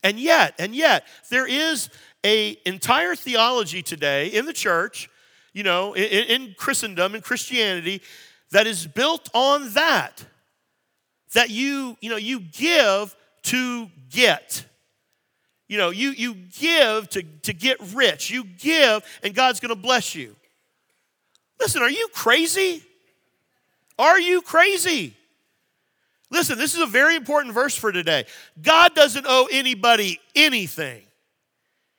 And 0.03 0.21
yet, 0.21 0.55
and 0.59 0.75
yet, 0.75 1.07
there 1.31 1.47
is 1.47 1.89
a 2.25 2.59
entire 2.67 3.17
theology 3.17 3.83
today 3.83 4.29
in 4.29 4.45
the 4.45 4.53
church, 4.53 5.09
you 5.53 5.63
know, 5.63 5.95
in, 5.95 6.05
in 6.05 6.55
Christendom, 6.57 7.15
in 7.15 7.23
Christianity, 7.23 8.03
that 8.51 8.67
is 8.67 8.87
built 8.87 9.29
on 9.35 9.73
that. 9.75 10.25
That 11.35 11.51
you, 11.51 11.97
you 12.01 12.11
know, 12.11 12.17
you 12.17 12.41
give 12.41 13.15
to 13.45 13.91
get. 14.11 14.65
You 15.69 15.79
know, 15.79 15.91
you, 15.91 16.11
you 16.11 16.35
give 16.35 17.09
to, 17.11 17.23
to 17.43 17.53
get 17.53 17.79
rich. 17.95 18.31
You 18.31 18.45
give, 18.45 19.05
and 19.23 19.35
God's 19.35 19.61
going 19.61 19.75
to 19.75 19.81
bless 19.81 20.15
you. 20.15 20.37
Listen, 21.59 21.83
are 21.83 21.91
you 21.91 22.09
crazy? 22.13 22.83
Are 23.99 24.21
you 24.21 24.43
crazy? 24.43 25.15
Listen, 26.31 26.59
this 26.59 26.75
is 26.75 26.81
a 26.81 26.87
very 26.87 27.17
important 27.17 27.55
verse 27.55 27.77
for 27.77 27.93
today. 27.93 28.27
God 28.61 28.95
doesn't 28.95 29.27
owe 29.29 29.49
anybody 29.51 30.21
anything, 30.35 31.03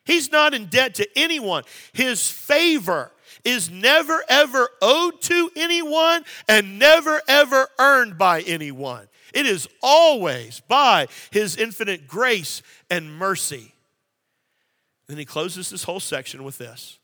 He's 0.06 0.32
not 0.32 0.54
in 0.54 0.68
debt 0.68 0.96
to 0.96 1.08
anyone. 1.18 1.64
His 1.92 2.30
favor 2.30 3.12
is 3.48 3.70
never 3.70 4.24
ever 4.28 4.70
owed 4.82 5.22
to 5.22 5.50
anyone 5.56 6.26
and 6.48 6.78
never 6.78 7.22
ever 7.28 7.68
earned 7.80 8.18
by 8.18 8.42
anyone. 8.42 9.08
It 9.34 9.46
is 9.46 9.68
always 9.82 10.62
by 10.68 11.08
His 11.32 11.56
infinite 11.56 12.08
grace 12.08 12.62
and 12.90 13.12
mercy. 13.12 13.74
Then 15.08 15.18
he 15.18 15.26
closes 15.26 15.70
this 15.70 15.86
whole 15.86 16.02
section 16.02 16.44
with 16.44 16.58
this 16.58 17.00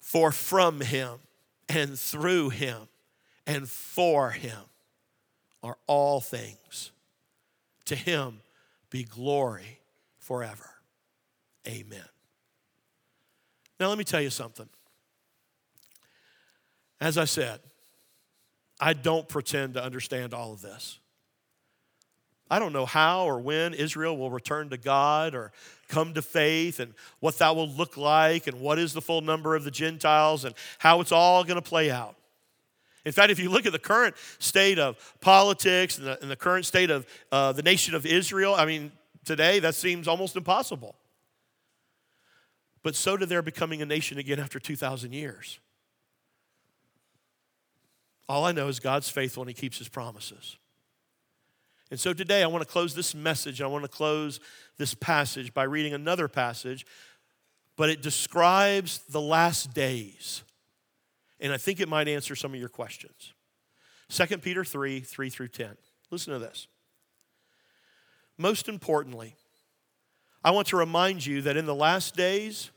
For 0.00 0.32
from 0.32 0.80
him 0.80 1.20
and 1.68 1.98
through 1.98 2.50
him 2.50 2.88
and 3.46 3.68
for 3.68 4.30
him 4.30 4.58
are 5.62 5.78
all 5.86 6.20
things. 6.20 6.90
To 7.86 7.94
him 7.94 8.40
be 8.90 9.04
glory 9.04 9.78
forever. 10.18 10.70
Amen. 11.66 12.11
Now, 13.82 13.88
let 13.88 13.98
me 13.98 14.04
tell 14.04 14.20
you 14.20 14.30
something. 14.30 14.68
As 17.00 17.18
I 17.18 17.24
said, 17.24 17.58
I 18.78 18.92
don't 18.92 19.28
pretend 19.28 19.74
to 19.74 19.82
understand 19.82 20.34
all 20.34 20.52
of 20.52 20.62
this. 20.62 21.00
I 22.48 22.60
don't 22.60 22.72
know 22.72 22.86
how 22.86 23.24
or 23.24 23.40
when 23.40 23.74
Israel 23.74 24.16
will 24.16 24.30
return 24.30 24.70
to 24.70 24.76
God 24.76 25.34
or 25.34 25.50
come 25.88 26.14
to 26.14 26.22
faith 26.22 26.78
and 26.78 26.94
what 27.18 27.38
that 27.38 27.56
will 27.56 27.70
look 27.70 27.96
like 27.96 28.46
and 28.46 28.60
what 28.60 28.78
is 28.78 28.92
the 28.92 29.02
full 29.02 29.20
number 29.20 29.56
of 29.56 29.64
the 29.64 29.72
Gentiles 29.72 30.44
and 30.44 30.54
how 30.78 31.00
it's 31.00 31.10
all 31.10 31.42
going 31.42 31.60
to 31.60 31.60
play 31.60 31.90
out. 31.90 32.14
In 33.04 33.10
fact, 33.10 33.32
if 33.32 33.40
you 33.40 33.50
look 33.50 33.66
at 33.66 33.72
the 33.72 33.80
current 33.80 34.14
state 34.38 34.78
of 34.78 34.96
politics 35.20 35.98
and 35.98 36.06
the, 36.06 36.22
and 36.22 36.30
the 36.30 36.36
current 36.36 36.66
state 36.66 36.90
of 36.90 37.04
uh, 37.32 37.50
the 37.50 37.62
nation 37.62 37.96
of 37.96 38.06
Israel, 38.06 38.54
I 38.54 38.64
mean, 38.64 38.92
today 39.24 39.58
that 39.58 39.74
seems 39.74 40.06
almost 40.06 40.36
impossible. 40.36 40.94
But 42.82 42.94
so 42.94 43.16
did 43.16 43.28
their 43.28 43.42
becoming 43.42 43.82
a 43.82 43.86
nation 43.86 44.18
again 44.18 44.40
after 44.40 44.58
2,000 44.58 45.12
years. 45.12 45.60
All 48.28 48.44
I 48.44 48.52
know 48.52 48.68
is 48.68 48.80
God's 48.80 49.08
faithful 49.08 49.42
and 49.42 49.50
He 49.50 49.54
keeps 49.54 49.78
His 49.78 49.88
promises. 49.88 50.56
And 51.90 52.00
so 52.00 52.12
today 52.14 52.42
I 52.42 52.46
want 52.46 52.62
to 52.64 52.70
close 52.70 52.94
this 52.94 53.14
message, 53.14 53.60
I 53.60 53.66
want 53.66 53.84
to 53.84 53.88
close 53.88 54.40
this 54.78 54.94
passage 54.94 55.52
by 55.52 55.64
reading 55.64 55.92
another 55.92 56.26
passage, 56.26 56.86
but 57.76 57.90
it 57.90 58.02
describes 58.02 58.98
the 59.10 59.20
last 59.20 59.74
days 59.74 60.42
and 61.42 61.52
I 61.52 61.56
think 61.56 61.80
it 61.80 61.88
might 61.88 62.06
answer 62.06 62.36
some 62.36 62.54
of 62.54 62.60
your 62.60 62.68
questions. 62.68 63.34
2 64.08 64.38
Peter 64.38 64.64
3 64.64 65.00
3 65.00 65.28
through 65.28 65.48
10. 65.48 65.76
Listen 66.10 66.32
to 66.32 66.38
this. 66.38 66.68
Most 68.38 68.68
importantly, 68.68 69.34
I 70.44 70.50
want 70.50 70.68
to 70.68 70.76
remind 70.76 71.24
you 71.24 71.42
that 71.42 71.56
in 71.56 71.66
the 71.66 71.74
last 71.74 72.16
days, 72.16 72.70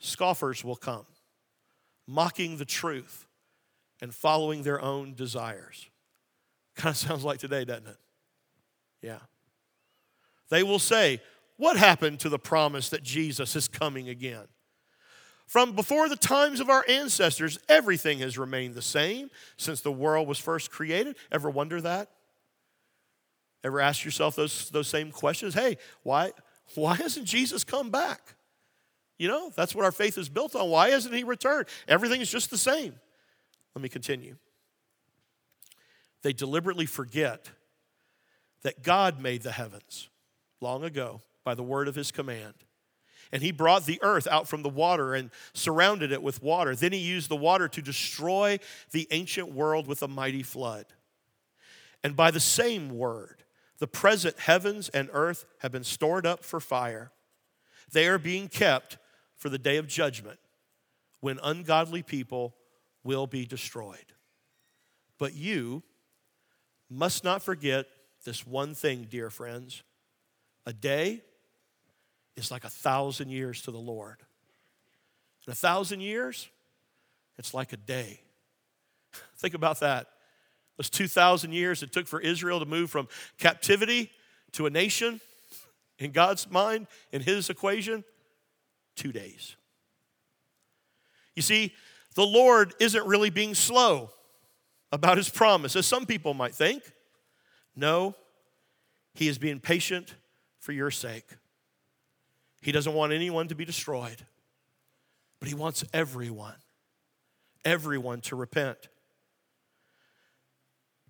scoffers 0.00 0.64
will 0.64 0.76
come, 0.76 1.06
mocking 2.06 2.56
the 2.56 2.64
truth 2.64 3.26
and 4.00 4.14
following 4.14 4.62
their 4.62 4.80
own 4.80 5.14
desires. 5.14 5.88
Kind 6.76 6.92
of 6.92 6.96
sounds 7.08 7.24
like 7.24 7.38
today, 7.38 7.64
doesn't 7.64 7.86
it? 7.86 7.98
Yeah. 9.02 9.18
They 10.48 10.62
will 10.62 10.78
say, 10.78 11.20
What 11.56 11.76
happened 11.76 12.20
to 12.20 12.28
the 12.28 12.38
promise 12.38 12.88
that 12.90 13.02
Jesus 13.02 13.54
is 13.54 13.68
coming 13.68 14.08
again? 14.08 14.46
From 15.46 15.72
before 15.72 16.10
the 16.10 16.16
times 16.16 16.60
of 16.60 16.68
our 16.68 16.84
ancestors, 16.88 17.58
everything 17.70 18.18
has 18.18 18.36
remained 18.36 18.74
the 18.74 18.82
same 18.82 19.30
since 19.56 19.80
the 19.80 19.92
world 19.92 20.28
was 20.28 20.38
first 20.38 20.70
created. 20.70 21.16
Ever 21.32 21.48
wonder 21.48 21.80
that? 21.80 22.10
Ever 23.64 23.80
ask 23.80 24.04
yourself 24.04 24.36
those, 24.36 24.68
those 24.70 24.88
same 24.88 25.10
questions? 25.10 25.54
Hey, 25.54 25.78
why, 26.02 26.32
why 26.74 26.94
hasn't 26.96 27.26
Jesus 27.26 27.64
come 27.64 27.90
back? 27.90 28.34
You 29.18 29.28
know, 29.28 29.50
that's 29.56 29.74
what 29.74 29.84
our 29.84 29.92
faith 29.92 30.16
is 30.16 30.28
built 30.28 30.54
on. 30.54 30.70
Why 30.70 30.90
hasn't 30.90 31.14
he 31.14 31.24
returned? 31.24 31.66
Everything 31.88 32.20
is 32.20 32.30
just 32.30 32.50
the 32.50 32.58
same. 32.58 32.94
Let 33.74 33.82
me 33.82 33.88
continue. 33.88 34.36
They 36.22 36.32
deliberately 36.32 36.86
forget 36.86 37.50
that 38.62 38.82
God 38.82 39.20
made 39.20 39.42
the 39.42 39.52
heavens 39.52 40.08
long 40.60 40.84
ago 40.84 41.22
by 41.44 41.54
the 41.54 41.62
word 41.62 41.88
of 41.88 41.94
his 41.94 42.10
command 42.10 42.54
and 43.32 43.42
he 43.42 43.52
brought 43.52 43.86
the 43.86 43.98
earth 44.02 44.26
out 44.26 44.48
from 44.48 44.62
the 44.62 44.68
water 44.68 45.14
and 45.14 45.30
surrounded 45.52 46.12
it 46.12 46.22
with 46.22 46.42
water. 46.42 46.74
Then 46.74 46.92
he 46.92 46.98
used 46.98 47.28
the 47.28 47.36
water 47.36 47.68
to 47.68 47.82
destroy 47.82 48.58
the 48.92 49.06
ancient 49.10 49.52
world 49.52 49.86
with 49.86 50.02
a 50.02 50.08
mighty 50.08 50.42
flood. 50.42 50.86
And 52.02 52.16
by 52.16 52.30
the 52.30 52.40
same 52.40 52.90
word, 52.90 53.44
the 53.78 53.86
present 53.86 54.38
heavens 54.38 54.88
and 54.88 55.08
earth 55.12 55.44
have 55.60 55.72
been 55.72 55.84
stored 55.84 56.26
up 56.26 56.44
for 56.44 56.60
fire. 56.60 57.12
They 57.92 58.08
are 58.08 58.18
being 58.18 58.48
kept 58.48 58.98
for 59.36 59.48
the 59.48 59.58
day 59.58 59.76
of 59.76 59.86
judgment 59.86 60.38
when 61.20 61.38
ungodly 61.42 62.02
people 62.02 62.54
will 63.04 63.26
be 63.26 63.46
destroyed. 63.46 64.12
But 65.18 65.34
you 65.34 65.82
must 66.90 67.24
not 67.24 67.42
forget 67.42 67.86
this 68.24 68.46
one 68.46 68.74
thing, 68.74 69.06
dear 69.08 69.30
friends. 69.30 69.82
A 70.66 70.72
day 70.72 71.22
is 72.36 72.50
like 72.50 72.64
a 72.64 72.70
thousand 72.70 73.30
years 73.30 73.62
to 73.62 73.70
the 73.70 73.78
Lord. 73.78 74.18
And 75.46 75.52
a 75.52 75.56
thousand 75.56 76.00
years, 76.00 76.48
it's 77.38 77.54
like 77.54 77.72
a 77.72 77.76
day. 77.76 78.20
Think 79.36 79.54
about 79.54 79.80
that. 79.80 80.08
Those 80.78 80.88
2,000 80.88 81.52
years 81.52 81.82
it 81.82 81.92
took 81.92 82.06
for 82.06 82.20
Israel 82.20 82.60
to 82.60 82.66
move 82.66 82.90
from 82.90 83.08
captivity 83.36 84.10
to 84.52 84.64
a 84.64 84.70
nation, 84.70 85.20
in 85.98 86.12
God's 86.12 86.50
mind, 86.50 86.86
in 87.12 87.20
His 87.20 87.50
equation, 87.50 88.04
two 88.94 89.12
days. 89.12 89.56
You 91.34 91.42
see, 91.42 91.74
the 92.14 92.24
Lord 92.24 92.74
isn't 92.80 93.06
really 93.06 93.30
being 93.30 93.54
slow 93.54 94.10
about 94.92 95.16
His 95.16 95.28
promise, 95.28 95.76
as 95.76 95.86
some 95.86 96.06
people 96.06 96.32
might 96.32 96.54
think. 96.54 96.82
No, 97.74 98.14
He 99.14 99.28
is 99.28 99.36
being 99.36 99.58
patient 99.58 100.14
for 100.60 100.72
your 100.72 100.92
sake. 100.92 101.26
He 102.62 102.72
doesn't 102.72 102.94
want 102.94 103.12
anyone 103.12 103.48
to 103.48 103.54
be 103.56 103.64
destroyed, 103.64 104.24
but 105.40 105.48
He 105.48 105.54
wants 105.54 105.84
everyone, 105.92 106.56
everyone 107.64 108.20
to 108.22 108.36
repent. 108.36 108.88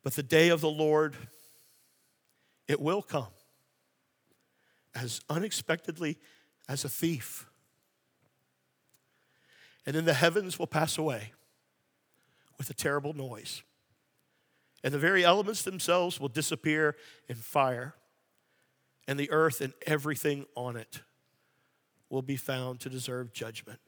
But 0.09 0.15
the 0.15 0.23
day 0.23 0.49
of 0.49 0.63
the 0.63 0.71
Lord, 0.71 1.15
it 2.67 2.81
will 2.81 3.03
come 3.03 3.29
as 4.95 5.21
unexpectedly 5.29 6.17
as 6.67 6.83
a 6.83 6.89
thief. 6.89 7.47
And 9.85 9.95
then 9.95 10.07
the 10.07 10.15
heavens 10.15 10.59
will 10.59 10.67
pass 10.67 10.97
away 10.97 11.35
with 12.57 12.71
a 12.71 12.73
terrible 12.73 13.13
noise. 13.13 13.63
And 14.83 14.95
the 14.95 14.99
very 14.99 15.27
elements 15.27 15.61
themselves 15.61 16.19
will 16.19 16.31
disappear 16.31 16.97
in 17.29 17.37
fire, 17.37 17.95
and 19.07 19.21
the 19.21 19.31
earth 19.31 19.61
and 19.61 19.75
everything 19.87 20.47
on 20.55 20.75
it 20.79 21.03
will 22.09 22.23
be 22.23 22.39
found 22.39 22.81
to 22.81 22.89
deserve 22.89 23.35
judgment. 23.35 23.81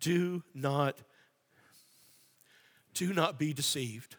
Do 0.00 0.44
not 0.54 0.96
do 2.94 3.12
not 3.12 3.38
be 3.38 3.52
deceived. 3.52 4.16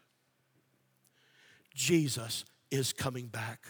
Jesus 1.74 2.44
is 2.70 2.92
coming 2.92 3.26
back. 3.26 3.60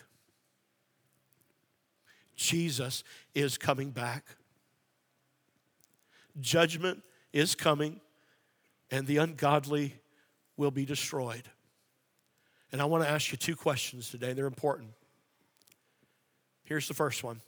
Jesus 2.37 3.05
is 3.35 3.57
coming 3.59 3.91
back. 3.91 4.25
Judgment 6.41 7.03
is 7.33 7.55
coming, 7.55 8.01
and 8.91 9.07
the 9.07 9.19
ungodly 9.19 9.95
will 10.57 10.71
be 10.71 10.85
destroyed. 10.85 11.45
And 12.73 12.83
I 12.83 12.87
want 12.87 13.05
to 13.05 13.09
ask 13.09 13.31
you 13.31 13.39
two 13.39 13.55
questions 13.55 14.11
today. 14.11 14.33
They're 14.33 14.47
important. 14.47 14.91
Here's 16.65 16.89
the 16.89 16.95
first 16.95 17.23
one 17.23 17.41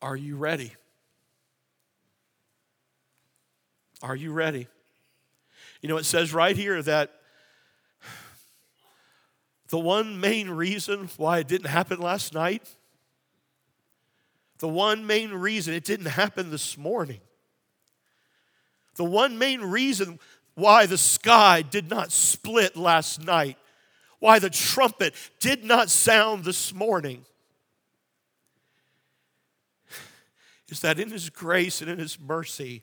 Are 0.00 0.16
you 0.16 0.36
ready? 0.36 0.72
Are 4.02 4.16
you 4.16 4.32
ready? 4.32 4.68
You 5.80 5.88
know, 5.88 5.96
it 5.96 6.04
says 6.04 6.34
right 6.34 6.56
here 6.56 6.82
that 6.82 7.12
the 9.68 9.78
one 9.78 10.20
main 10.20 10.50
reason 10.50 11.08
why 11.16 11.38
it 11.38 11.48
didn't 11.48 11.68
happen 11.68 12.00
last 12.00 12.34
night, 12.34 12.74
the 14.58 14.68
one 14.68 15.06
main 15.06 15.30
reason 15.30 15.72
it 15.72 15.84
didn't 15.84 16.06
happen 16.06 16.50
this 16.50 16.76
morning, 16.76 17.20
the 18.96 19.04
one 19.04 19.38
main 19.38 19.62
reason 19.62 20.18
why 20.54 20.84
the 20.84 20.98
sky 20.98 21.62
did 21.62 21.88
not 21.88 22.12
split 22.12 22.76
last 22.76 23.24
night, 23.24 23.56
why 24.18 24.38
the 24.38 24.50
trumpet 24.50 25.14
did 25.38 25.64
not 25.64 25.88
sound 25.88 26.44
this 26.44 26.74
morning, 26.74 27.24
is 30.68 30.80
that 30.80 30.98
in 31.00 31.10
His 31.10 31.30
grace 31.30 31.80
and 31.80 31.90
in 31.90 31.98
His 31.98 32.20
mercy, 32.20 32.82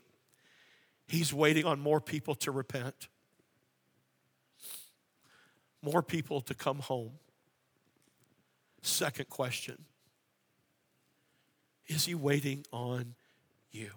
He's 1.08 1.34
waiting 1.34 1.66
on 1.66 1.80
more 1.80 2.02
people 2.02 2.36
to 2.36 2.52
repent, 2.52 3.08
more 5.82 6.04
people 6.04 6.42
to 6.42 6.54
come 6.54 6.80
home. 6.80 7.14
Second 8.82 9.30
question 9.30 9.86
Is 11.88 12.06
He 12.06 12.14
waiting 12.14 12.66
on 12.72 13.16
you? 13.72 13.92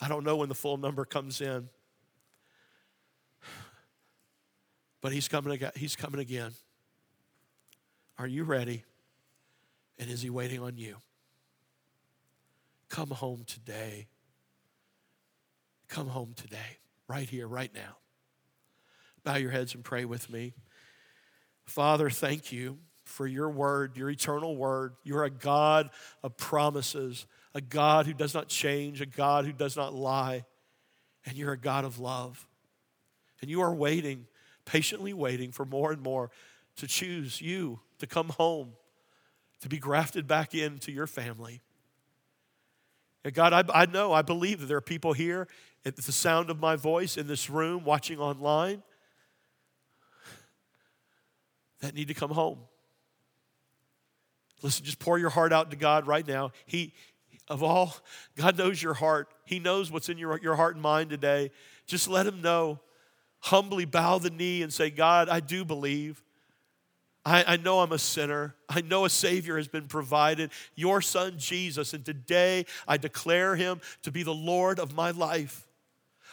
I 0.00 0.08
don't 0.08 0.24
know 0.24 0.36
when 0.36 0.48
the 0.48 0.54
full 0.54 0.76
number 0.76 1.04
comes 1.04 1.40
in, 1.40 1.68
but 5.00 5.12
He's 5.12 5.28
coming 5.28 5.52
again. 5.52 5.72
He's 5.76 5.94
coming 5.94 6.20
again. 6.20 6.52
Are 8.18 8.26
you 8.26 8.44
ready? 8.44 8.82
And 9.98 10.10
is 10.10 10.22
He 10.22 10.30
waiting 10.30 10.60
on 10.60 10.76
you? 10.76 10.96
Come 12.88 13.10
home 13.10 13.44
today. 13.46 14.08
Come 15.88 16.08
home 16.08 16.34
today, 16.34 16.78
right 17.08 17.28
here, 17.28 17.46
right 17.46 17.72
now. 17.74 17.96
Bow 19.24 19.36
your 19.36 19.50
heads 19.50 19.74
and 19.74 19.84
pray 19.84 20.04
with 20.04 20.30
me. 20.30 20.54
Father, 21.64 22.10
thank 22.10 22.52
you 22.52 22.78
for 23.04 23.26
your 23.26 23.50
word, 23.50 23.96
your 23.96 24.10
eternal 24.10 24.56
word. 24.56 24.94
You're 25.04 25.24
a 25.24 25.30
God 25.30 25.90
of 26.22 26.36
promises, 26.36 27.26
a 27.54 27.60
God 27.60 28.06
who 28.06 28.14
does 28.14 28.34
not 28.34 28.48
change, 28.48 29.00
a 29.00 29.06
God 29.06 29.44
who 29.44 29.52
does 29.52 29.76
not 29.76 29.94
lie, 29.94 30.44
and 31.24 31.36
you're 31.36 31.52
a 31.52 31.58
God 31.58 31.84
of 31.84 31.98
love. 31.98 32.46
And 33.40 33.50
you 33.50 33.60
are 33.62 33.74
waiting, 33.74 34.26
patiently 34.64 35.12
waiting 35.12 35.52
for 35.52 35.64
more 35.64 35.92
and 35.92 36.02
more 36.02 36.30
to 36.76 36.86
choose 36.86 37.40
you 37.40 37.80
to 37.98 38.06
come 38.06 38.28
home, 38.30 38.72
to 39.60 39.68
be 39.68 39.78
grafted 39.78 40.26
back 40.26 40.54
into 40.54 40.92
your 40.92 41.06
family. 41.06 41.62
And 43.24 43.34
God, 43.34 43.52
I, 43.52 43.64
I 43.82 43.86
know, 43.86 44.12
I 44.12 44.22
believe 44.22 44.60
that 44.60 44.66
there 44.66 44.76
are 44.76 44.82
people 44.82 45.12
here 45.12 45.48
at 45.86 45.94
the 45.94 46.12
sound 46.12 46.50
of 46.50 46.58
my 46.58 46.74
voice 46.74 47.16
in 47.16 47.28
this 47.28 47.48
room, 47.48 47.84
watching 47.84 48.18
online, 48.18 48.82
that 51.80 51.94
need 51.94 52.08
to 52.08 52.14
come 52.14 52.32
home. 52.32 52.58
Listen, 54.62 54.84
just 54.84 54.98
pour 54.98 55.16
your 55.16 55.30
heart 55.30 55.52
out 55.52 55.70
to 55.70 55.76
God 55.76 56.08
right 56.08 56.26
now. 56.26 56.50
He, 56.64 56.92
of 57.46 57.62
all, 57.62 57.94
God 58.36 58.58
knows 58.58 58.82
your 58.82 58.94
heart. 58.94 59.28
He 59.44 59.60
knows 59.60 59.92
what's 59.92 60.08
in 60.08 60.18
your, 60.18 60.40
your 60.40 60.56
heart 60.56 60.74
and 60.74 60.82
mind 60.82 61.10
today. 61.10 61.52
Just 61.86 62.08
let 62.08 62.26
Him 62.26 62.42
know. 62.42 62.80
Humbly 63.40 63.84
bow 63.84 64.18
the 64.18 64.30
knee 64.30 64.62
and 64.62 64.72
say, 64.72 64.90
God, 64.90 65.28
I 65.28 65.38
do 65.38 65.64
believe. 65.64 66.20
I, 67.24 67.44
I 67.46 67.56
know 67.58 67.78
I'm 67.78 67.92
a 67.92 67.98
sinner. 67.98 68.56
I 68.68 68.80
know 68.80 69.04
a 69.04 69.10
Savior 69.10 69.56
has 69.56 69.68
been 69.68 69.86
provided, 69.86 70.50
your 70.74 71.00
Son 71.00 71.38
Jesus. 71.38 71.92
And 71.92 72.04
today 72.04 72.66
I 72.88 72.96
declare 72.96 73.54
Him 73.54 73.80
to 74.02 74.10
be 74.10 74.24
the 74.24 74.34
Lord 74.34 74.80
of 74.80 74.96
my 74.96 75.12
life. 75.12 75.65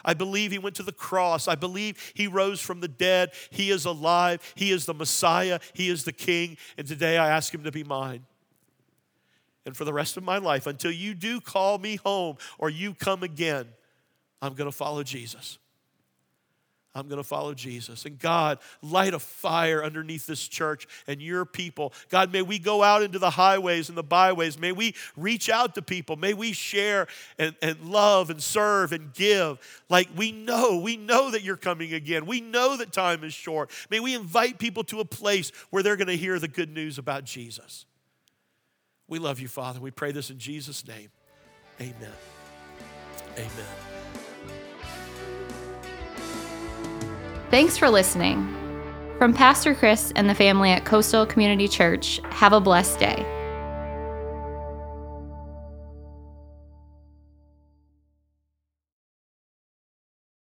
I 0.05 0.13
believe 0.13 0.51
He 0.51 0.59
went 0.59 0.75
to 0.77 0.83
the 0.83 0.91
cross. 0.91 1.47
I 1.47 1.55
believe 1.55 2.11
He 2.13 2.27
rose 2.27 2.61
from 2.61 2.81
the 2.81 2.87
dead. 2.87 3.31
He 3.49 3.69
is 3.71 3.85
alive. 3.85 4.53
He 4.55 4.71
is 4.71 4.85
the 4.85 4.93
Messiah. 4.93 5.59
He 5.73 5.89
is 5.89 6.03
the 6.03 6.11
King. 6.11 6.57
And 6.77 6.87
today 6.87 7.17
I 7.17 7.29
ask 7.29 7.53
Him 7.53 7.63
to 7.63 7.71
be 7.71 7.83
mine. 7.83 8.25
And 9.65 9.77
for 9.77 9.85
the 9.85 9.93
rest 9.93 10.17
of 10.17 10.23
my 10.23 10.39
life, 10.39 10.67
until 10.67 10.91
you 10.91 11.13
do 11.13 11.39
call 11.39 11.77
me 11.77 11.95
home 11.95 12.37
or 12.57 12.69
you 12.69 12.93
come 12.93 13.23
again, 13.23 13.67
I'm 14.41 14.55
going 14.55 14.69
to 14.69 14.75
follow 14.75 15.03
Jesus. 15.03 15.57
I'm 16.95 17.07
going 17.07 17.17
to 17.17 17.27
follow 17.27 17.55
Jesus. 17.55 18.05
And 18.05 18.19
God, 18.19 18.59
light 18.83 19.15
a 19.15 19.19
fire 19.19 19.83
underneath 19.83 20.27
this 20.27 20.47
church 20.47 20.87
and 21.07 21.21
your 21.21 21.43
people. 21.43 21.91
God, 22.09 22.31
may 22.31 22.43
we 22.43 22.59
go 22.59 22.83
out 22.83 23.01
into 23.01 23.17
the 23.17 23.31
highways 23.31 23.89
and 23.89 23.97
the 23.97 24.03
byways. 24.03 24.59
May 24.59 24.71
we 24.71 24.93
reach 25.17 25.49
out 25.49 25.73
to 25.75 25.81
people. 25.81 26.15
May 26.17 26.35
we 26.35 26.53
share 26.53 27.07
and, 27.39 27.55
and 27.63 27.79
love 27.85 28.29
and 28.29 28.41
serve 28.41 28.91
and 28.91 29.11
give. 29.13 29.59
Like 29.89 30.07
we 30.15 30.31
know, 30.31 30.77
we 30.77 30.95
know 30.95 31.31
that 31.31 31.41
you're 31.41 31.57
coming 31.57 31.93
again. 31.93 32.27
We 32.27 32.41
know 32.41 32.77
that 32.77 32.91
time 32.91 33.23
is 33.23 33.33
short. 33.33 33.71
May 33.89 33.99
we 33.99 34.13
invite 34.13 34.59
people 34.59 34.83
to 34.85 34.99
a 34.99 35.05
place 35.05 35.51
where 35.71 35.81
they're 35.81 35.97
going 35.97 36.07
to 36.07 36.17
hear 36.17 36.37
the 36.37 36.47
good 36.47 36.71
news 36.71 36.99
about 36.99 37.23
Jesus. 37.23 37.85
We 39.07 39.17
love 39.17 39.39
you, 39.39 39.47
Father. 39.47 39.79
We 39.79 39.91
pray 39.91 40.11
this 40.11 40.29
in 40.29 40.37
Jesus' 40.37 40.87
name. 40.87 41.09
Amen. 41.81 42.13
Amen. 43.35 44.02
Thanks 47.53 47.77
for 47.77 47.87
listening. 47.87 48.51
From 49.19 49.31
Pastor 49.31 49.75
Chris 49.75 50.11
and 50.15 50.27
the 50.27 50.33
family 50.33 50.71
at 50.71 50.85
Coastal 50.85 51.23
Community 51.23 51.67
Church, 51.67 52.19
have 52.31 52.51
a 52.51 52.59
blessed 52.59 52.97
day. 52.97 53.42